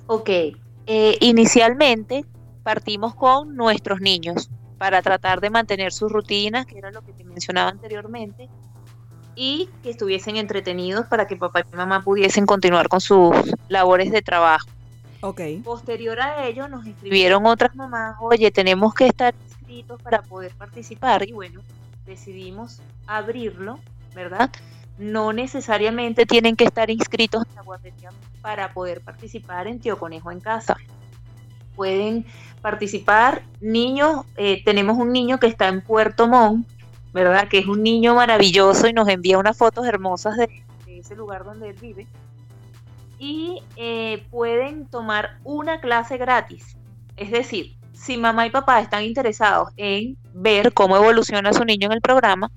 Ok, 0.06 0.30
eh, 0.30 1.18
inicialmente 1.20 2.24
partimos 2.64 3.16
con 3.16 3.58
nuestros 3.58 4.00
niños 4.00 4.50
para 4.78 5.02
tratar 5.02 5.42
de 5.42 5.50
mantener 5.50 5.92
sus 5.92 6.10
rutinas, 6.10 6.66
que 6.66 6.78
era 6.78 6.90
lo 6.90 7.02
que 7.02 7.12
te 7.12 7.26
mencionaba 7.26 7.70
anteriormente, 7.70 8.48
y 9.38 9.70
que 9.84 9.92
estuviesen 9.92 10.36
entretenidos 10.36 11.06
para 11.06 11.28
que 11.28 11.36
papá 11.36 11.62
y 11.62 11.76
mamá 11.76 12.04
pudiesen 12.04 12.48
continuar 12.48 12.90
con 12.90 13.00
sus 13.00 13.36
labores 13.70 14.12
de 14.12 14.24
trabajo. 14.24 14.68
Okay. 15.22 15.60
Posterior 15.60 16.20
a 16.20 16.46
ello 16.46 16.68
nos 16.68 16.86
escribieron 16.86 17.46
otras 17.46 17.76
mamás, 17.76 18.16
oye, 18.20 18.50
tenemos 18.50 18.96
que 18.96 19.06
estar 19.06 19.36
inscritos 19.46 20.02
para 20.02 20.24
poder 20.24 20.54
participar 20.56 21.28
y 21.28 21.34
bueno, 21.34 21.62
decidimos 22.06 22.82
abrirlo, 23.06 23.80
¿verdad? 24.16 24.50
No 24.98 25.34
necesariamente 25.34 26.26
tienen 26.26 26.56
que 26.56 26.64
estar 26.64 26.90
inscritos 26.90 27.46
en 27.48 27.56
la 27.56 27.62
guardería 27.62 28.10
para 28.42 28.74
poder 28.74 29.02
participar 29.02 29.68
en 29.68 29.80
Tío 29.80 30.00
Conejo 30.00 30.32
en 30.32 30.40
casa. 30.40 30.78
Pueden 31.76 32.26
participar 32.62 33.44
niños, 33.62 34.26
eh, 34.36 34.64
tenemos 34.64 34.98
un 34.98 35.12
niño 35.12 35.40
que 35.40 35.46
está 35.46 35.68
en 35.68 35.82
Puerto 35.82 36.28
Montt, 36.28 36.68
¿verdad? 37.14 37.48
Que 37.48 37.60
es 37.60 37.68
un 37.68 37.84
niño 37.84 38.16
maravilloso 38.16 38.88
y 38.88 38.94
nos 38.94 39.08
envía 39.08 39.38
unas 39.38 39.58
fotos 39.58 39.86
hermosas 39.86 40.38
de, 40.38 40.64
ese 40.88 41.16
lugar 41.16 41.44
donde 41.44 41.70
él 41.70 41.78
vive. 41.80 42.08
Y 43.20 43.62
eh, 43.76 44.26
pueden 44.30 44.86
tomar 44.88 45.40
una 45.44 45.80
clase 45.80 46.18
gratis. 46.18 46.78
Es 47.16 47.32
decir, 47.32 47.76
si 47.94 48.18
mamá 48.18 48.46
y 48.46 48.52
papá 48.52 48.80
están 48.80 49.04
interesados 49.04 49.70
en 49.78 50.18
ver 50.34 50.74
cómo 50.74 50.96
evoluciona 50.96 51.54
su 51.54 51.66
niño 51.66 51.88
en 51.88 51.94
el 51.94 52.02
programa, 52.02 52.52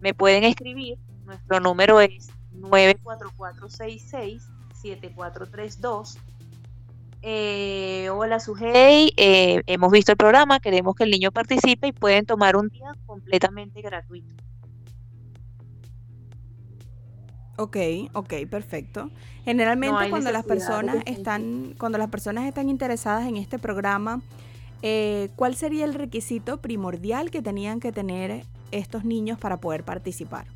me 0.00 0.14
pueden 0.14 0.44
escribir. 0.44 0.98
Nuestro 1.24 1.58
número 1.58 2.00
es 2.00 2.30
94466 2.52 4.46
7432 4.82 6.18
eh, 7.26 8.10
hola 8.10 8.38
Sujei, 8.38 9.14
eh, 9.16 9.62
hemos 9.66 9.90
visto 9.90 10.12
el 10.12 10.18
programa, 10.18 10.60
queremos 10.60 10.94
que 10.94 11.04
el 11.04 11.10
niño 11.10 11.32
participe 11.32 11.86
y 11.86 11.92
pueden 11.92 12.26
tomar 12.26 12.54
un 12.54 12.68
día 12.68 12.92
completamente 13.06 13.80
gratuito. 13.80 14.34
Ok, 17.56 17.76
ok, 18.12 18.34
perfecto. 18.50 19.10
Generalmente 19.46 20.10
cuando 20.10 20.30
las 20.32 20.44
personas 20.44 20.96
están, 21.06 21.74
cuando 21.78 21.96
las 21.96 22.10
personas 22.10 22.44
están 22.44 22.68
interesadas 22.68 23.26
en 23.26 23.36
este 23.36 23.58
programa, 23.58 24.20
eh, 24.82 25.30
¿cuál 25.34 25.54
sería 25.54 25.86
el 25.86 25.94
requisito 25.94 26.58
primordial 26.58 27.30
que 27.30 27.40
tenían 27.40 27.80
que 27.80 27.90
tener 27.90 28.44
estos 28.70 29.04
niños 29.04 29.38
para 29.38 29.58
poder 29.58 29.82
participar? 29.82 30.53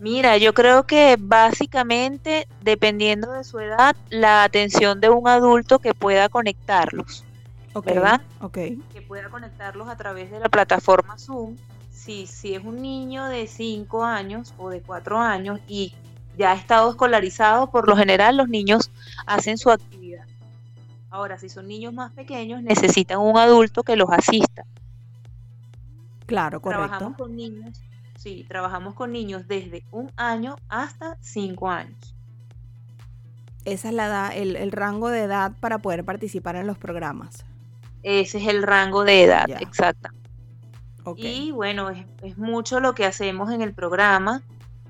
Mira, 0.00 0.36
yo 0.36 0.54
creo 0.54 0.84
que 0.84 1.16
básicamente, 1.18 2.46
dependiendo 2.62 3.32
de 3.32 3.42
su 3.42 3.58
edad, 3.58 3.96
la 4.10 4.44
atención 4.44 5.00
de 5.00 5.10
un 5.10 5.26
adulto 5.26 5.80
que 5.80 5.92
pueda 5.92 6.28
conectarlos, 6.28 7.24
¿verdad? 7.84 8.20
Ok. 8.40 8.58
Que 8.92 9.02
pueda 9.06 9.28
conectarlos 9.28 9.88
a 9.88 9.96
través 9.96 10.30
de 10.30 10.38
la 10.38 10.48
plataforma 10.48 11.18
Zoom. 11.18 11.56
Si, 11.90 12.26
si 12.26 12.54
es 12.54 12.64
un 12.64 12.80
niño 12.80 13.24
de 13.26 13.48
5 13.48 14.04
años 14.04 14.54
o 14.56 14.70
de 14.70 14.80
4 14.80 15.18
años 15.18 15.60
y 15.66 15.94
ya 16.36 16.52
ha 16.52 16.54
estado 16.54 16.90
escolarizado, 16.90 17.70
por 17.70 17.88
lo 17.88 17.96
general 17.96 18.36
los 18.36 18.48
niños 18.48 18.92
hacen 19.26 19.58
su 19.58 19.70
actividad. 19.70 20.24
Ahora, 21.10 21.38
si 21.38 21.48
son 21.48 21.66
niños 21.66 21.92
más 21.92 22.12
pequeños, 22.12 22.62
necesitan 22.62 23.18
un 23.18 23.36
adulto 23.36 23.82
que 23.82 23.96
los 23.96 24.10
asista. 24.10 24.64
Claro, 26.26 26.60
correcto. 26.60 26.86
Trabajamos 26.86 27.16
con 27.16 27.34
niños 27.34 27.80
Sí, 28.18 28.44
trabajamos 28.48 28.94
con 28.94 29.12
niños 29.12 29.46
desde 29.46 29.84
un 29.92 30.10
año 30.16 30.56
hasta 30.68 31.16
cinco 31.20 31.70
años. 31.70 32.16
Esa 33.64 33.90
es 33.90 33.94
la 33.94 34.06
edad, 34.06 34.32
el, 34.34 34.72
rango 34.72 35.08
de 35.08 35.22
edad 35.22 35.52
para 35.60 35.78
poder 35.78 36.04
participar 36.04 36.56
en 36.56 36.66
los 36.66 36.76
programas. 36.76 37.44
Ese 38.02 38.38
es 38.38 38.48
el 38.48 38.64
rango 38.64 39.04
de 39.04 39.22
edad, 39.22 39.48
exacta. 39.60 40.12
Y 41.16 41.52
bueno, 41.52 41.90
es, 41.90 42.36
mucho 42.36 42.80
lo 42.80 42.92
que 42.92 43.04
hacemos 43.04 43.52
en 43.52 43.62
el 43.62 43.72
programa. 43.72 44.42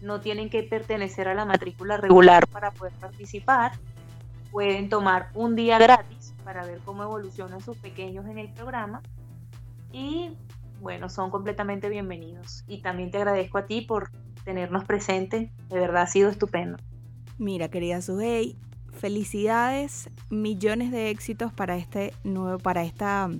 No 0.00 0.22
tienen 0.22 0.48
que 0.48 0.62
pertenecer 0.62 1.28
a 1.28 1.34
la 1.34 1.44
matrícula 1.44 1.98
regular 1.98 2.48
para 2.48 2.70
poder 2.70 2.94
participar. 2.94 3.72
Pueden 4.50 4.88
tomar 4.88 5.28
un 5.34 5.54
día 5.54 5.76
gratis 5.78 6.32
para 6.44 6.64
ver 6.64 6.78
cómo 6.84 7.02
evolucionan 7.02 7.60
sus 7.60 7.76
pequeños 7.76 8.24
en 8.26 8.38
el 8.38 8.48
programa. 8.48 9.02
Y 9.92 10.30
bueno, 10.82 11.08
son 11.08 11.30
completamente 11.30 11.88
bienvenidos. 11.88 12.64
Y 12.66 12.82
también 12.82 13.10
te 13.12 13.18
agradezco 13.18 13.58
a 13.58 13.66
ti 13.66 13.82
por 13.82 14.10
tenernos 14.44 14.84
presente. 14.84 15.52
De 15.68 15.78
verdad 15.78 16.02
ha 16.02 16.06
sido 16.08 16.28
estupendo. 16.28 16.76
Mira, 17.38 17.68
querida 17.68 18.02
Sujei, 18.02 18.56
felicidades, 18.90 20.10
millones 20.28 20.90
de 20.90 21.10
éxitos 21.10 21.52
para 21.52 21.76
este 21.76 22.12
nuevo, 22.24 22.58
para 22.58 22.82
esta, 22.82 23.30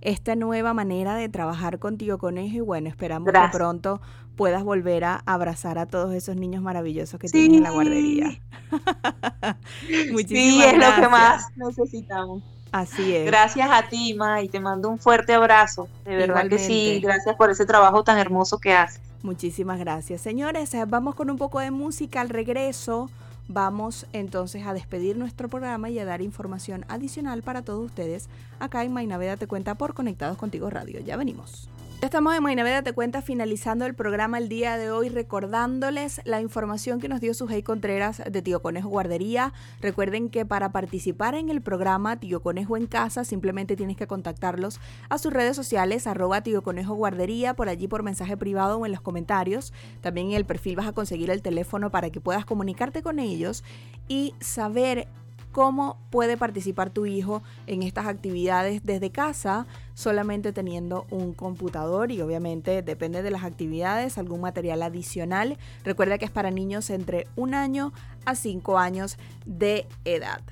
esta 0.00 0.36
nueva 0.36 0.74
manera 0.74 1.16
de 1.16 1.28
trabajar 1.28 1.80
contigo, 1.80 2.18
Conejo. 2.18 2.56
Y 2.56 2.60
bueno, 2.60 2.88
esperamos 2.88 3.32
que 3.32 3.48
pronto 3.52 4.00
puedas 4.36 4.62
volver 4.62 5.04
a 5.04 5.22
abrazar 5.26 5.78
a 5.78 5.86
todos 5.86 6.14
esos 6.14 6.36
niños 6.36 6.62
maravillosos 6.62 7.18
que 7.18 7.28
tienes 7.28 7.58
en 7.58 7.62
la 7.64 7.72
guardería. 7.72 8.40
Muchísimas 10.12 10.30
sí, 10.30 10.62
es 10.62 10.74
lo 10.74 11.02
que 11.02 11.08
más 11.08 11.48
necesitamos. 11.56 12.55
Así 12.76 13.16
es. 13.16 13.24
Gracias 13.24 13.70
a 13.70 13.88
ti, 13.88 14.12
Ma, 14.12 14.42
y 14.42 14.48
te 14.48 14.60
mando 14.60 14.90
un 14.90 14.98
fuerte 14.98 15.32
abrazo. 15.32 15.88
De 16.04 16.14
verdad 16.14 16.46
que 16.46 16.58
sí, 16.58 17.00
gracias 17.00 17.34
por 17.36 17.50
ese 17.50 17.64
trabajo 17.64 18.04
tan 18.04 18.18
hermoso 18.18 18.58
que 18.58 18.74
haces. 18.74 19.00
Muchísimas 19.22 19.78
gracias. 19.78 20.20
Señores, 20.20 20.74
eh, 20.74 20.84
vamos 20.86 21.14
con 21.14 21.30
un 21.30 21.38
poco 21.38 21.58
de 21.60 21.70
música 21.70 22.20
al 22.20 22.28
regreso. 22.28 23.08
Vamos 23.48 24.06
entonces 24.12 24.66
a 24.66 24.74
despedir 24.74 25.16
nuestro 25.16 25.48
programa 25.48 25.88
y 25.88 25.98
a 25.98 26.04
dar 26.04 26.20
información 26.20 26.84
adicional 26.88 27.42
para 27.42 27.62
todos 27.62 27.86
ustedes 27.86 28.28
acá 28.60 28.84
en 28.84 28.92
Mainaveda 28.92 29.38
Te 29.38 29.46
Cuenta 29.46 29.76
por 29.76 29.94
Conectados 29.94 30.36
Contigo 30.36 30.68
Radio. 30.68 31.00
Ya 31.00 31.16
venimos. 31.16 31.70
Estamos 32.02 32.36
en 32.36 32.42
Mainaveda 32.42 32.82
Te 32.82 32.92
Cuenta 32.92 33.22
finalizando 33.22 33.86
el 33.86 33.94
programa 33.94 34.36
el 34.36 34.50
día 34.50 34.76
de 34.76 34.90
hoy 34.90 35.08
recordándoles 35.08 36.20
la 36.24 36.42
información 36.42 37.00
que 37.00 37.08
nos 37.08 37.22
dio 37.22 37.32
Sujei 37.32 37.62
Contreras 37.62 38.22
de 38.30 38.42
Tío 38.42 38.60
Conejo 38.60 38.90
Guardería. 38.90 39.54
Recuerden 39.80 40.28
que 40.28 40.44
para 40.44 40.72
participar 40.72 41.34
en 41.34 41.48
el 41.48 41.62
programa 41.62 42.20
Tío 42.20 42.42
Conejo 42.42 42.76
en 42.76 42.86
Casa 42.86 43.24
simplemente 43.24 43.76
tienes 43.76 43.96
que 43.96 44.06
contactarlos 44.06 44.78
a 45.08 45.16
sus 45.16 45.32
redes 45.32 45.56
sociales 45.56 46.06
arroba 46.06 46.42
Tío 46.42 46.62
Conejo 46.62 46.94
Guardería 46.94 47.54
por 47.54 47.70
allí 47.70 47.88
por 47.88 48.02
mensaje 48.02 48.36
privado 48.36 48.76
o 48.76 48.84
en 48.84 48.92
los 48.92 49.00
comentarios. 49.00 49.72
También 50.02 50.28
en 50.28 50.34
el 50.34 50.44
perfil 50.44 50.76
vas 50.76 50.86
a 50.86 50.92
conseguir 50.92 51.30
el 51.30 51.40
teléfono 51.40 51.90
para 51.90 52.10
que 52.10 52.20
puedas 52.20 52.44
comunicarte 52.44 53.02
con 53.02 53.18
ellos 53.18 53.64
y 54.06 54.34
saber 54.38 55.08
cómo 55.56 55.96
puede 56.10 56.36
participar 56.36 56.90
tu 56.90 57.06
hijo 57.06 57.42
en 57.66 57.82
estas 57.82 58.04
actividades 58.04 58.84
desde 58.84 59.08
casa, 59.08 59.66
solamente 59.94 60.52
teniendo 60.52 61.06
un 61.10 61.32
computador 61.32 62.12
y 62.12 62.20
obviamente 62.20 62.82
depende 62.82 63.22
de 63.22 63.30
las 63.30 63.42
actividades, 63.42 64.18
algún 64.18 64.42
material 64.42 64.82
adicional. 64.82 65.56
Recuerda 65.82 66.18
que 66.18 66.26
es 66.26 66.30
para 66.30 66.50
niños 66.50 66.90
entre 66.90 67.26
un 67.36 67.54
año 67.54 67.94
a 68.26 68.34
cinco 68.34 68.76
años 68.76 69.16
de 69.46 69.86
edad. 70.04 70.42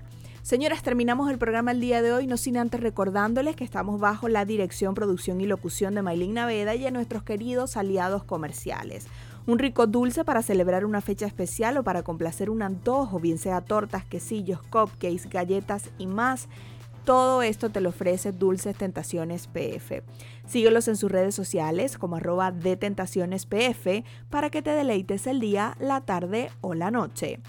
Señoras, 0.40 0.82
terminamos 0.82 1.30
el 1.30 1.36
programa 1.36 1.72
el 1.72 1.80
día 1.80 2.00
de 2.00 2.14
hoy, 2.14 2.26
no 2.26 2.38
sin 2.38 2.56
antes 2.56 2.80
recordándoles 2.80 3.56
que 3.56 3.64
estamos 3.64 4.00
bajo 4.00 4.28
la 4.28 4.46
dirección, 4.46 4.94
producción 4.94 5.38
y 5.42 5.44
locución 5.44 5.94
de 5.94 6.00
Maylin 6.00 6.32
Naveda 6.32 6.74
y 6.76 6.86
a 6.86 6.90
nuestros 6.90 7.24
queridos 7.24 7.76
aliados 7.76 8.24
comerciales 8.24 9.06
un 9.46 9.58
rico 9.58 9.86
dulce 9.86 10.24
para 10.24 10.42
celebrar 10.42 10.84
una 10.84 11.00
fecha 11.00 11.26
especial 11.26 11.76
o 11.76 11.84
para 11.84 12.02
complacer 12.02 12.50
un 12.50 12.62
antojo, 12.62 13.20
bien 13.20 13.38
sea 13.38 13.60
tortas, 13.60 14.04
quesillos, 14.04 14.60
cupcakes, 14.62 15.28
galletas 15.28 15.90
y 15.98 16.06
más. 16.06 16.48
Todo 17.04 17.42
esto 17.42 17.68
te 17.68 17.82
lo 17.82 17.90
ofrece 17.90 18.32
Dulces 18.32 18.76
Tentaciones 18.76 19.46
PF. 19.46 20.02
Síguelos 20.46 20.88
en 20.88 20.96
sus 20.96 21.12
redes 21.12 21.34
sociales 21.34 21.98
como 21.98 22.16
arroba 22.16 22.50
de 22.50 22.78
Tentaciones 22.78 23.44
PF 23.44 24.04
para 24.30 24.48
que 24.48 24.62
te 24.62 24.70
deleites 24.70 25.26
el 25.26 25.40
día, 25.40 25.76
la 25.78 26.00
tarde 26.00 26.50
o 26.62 26.72
la 26.72 26.90
noche. 26.90 27.40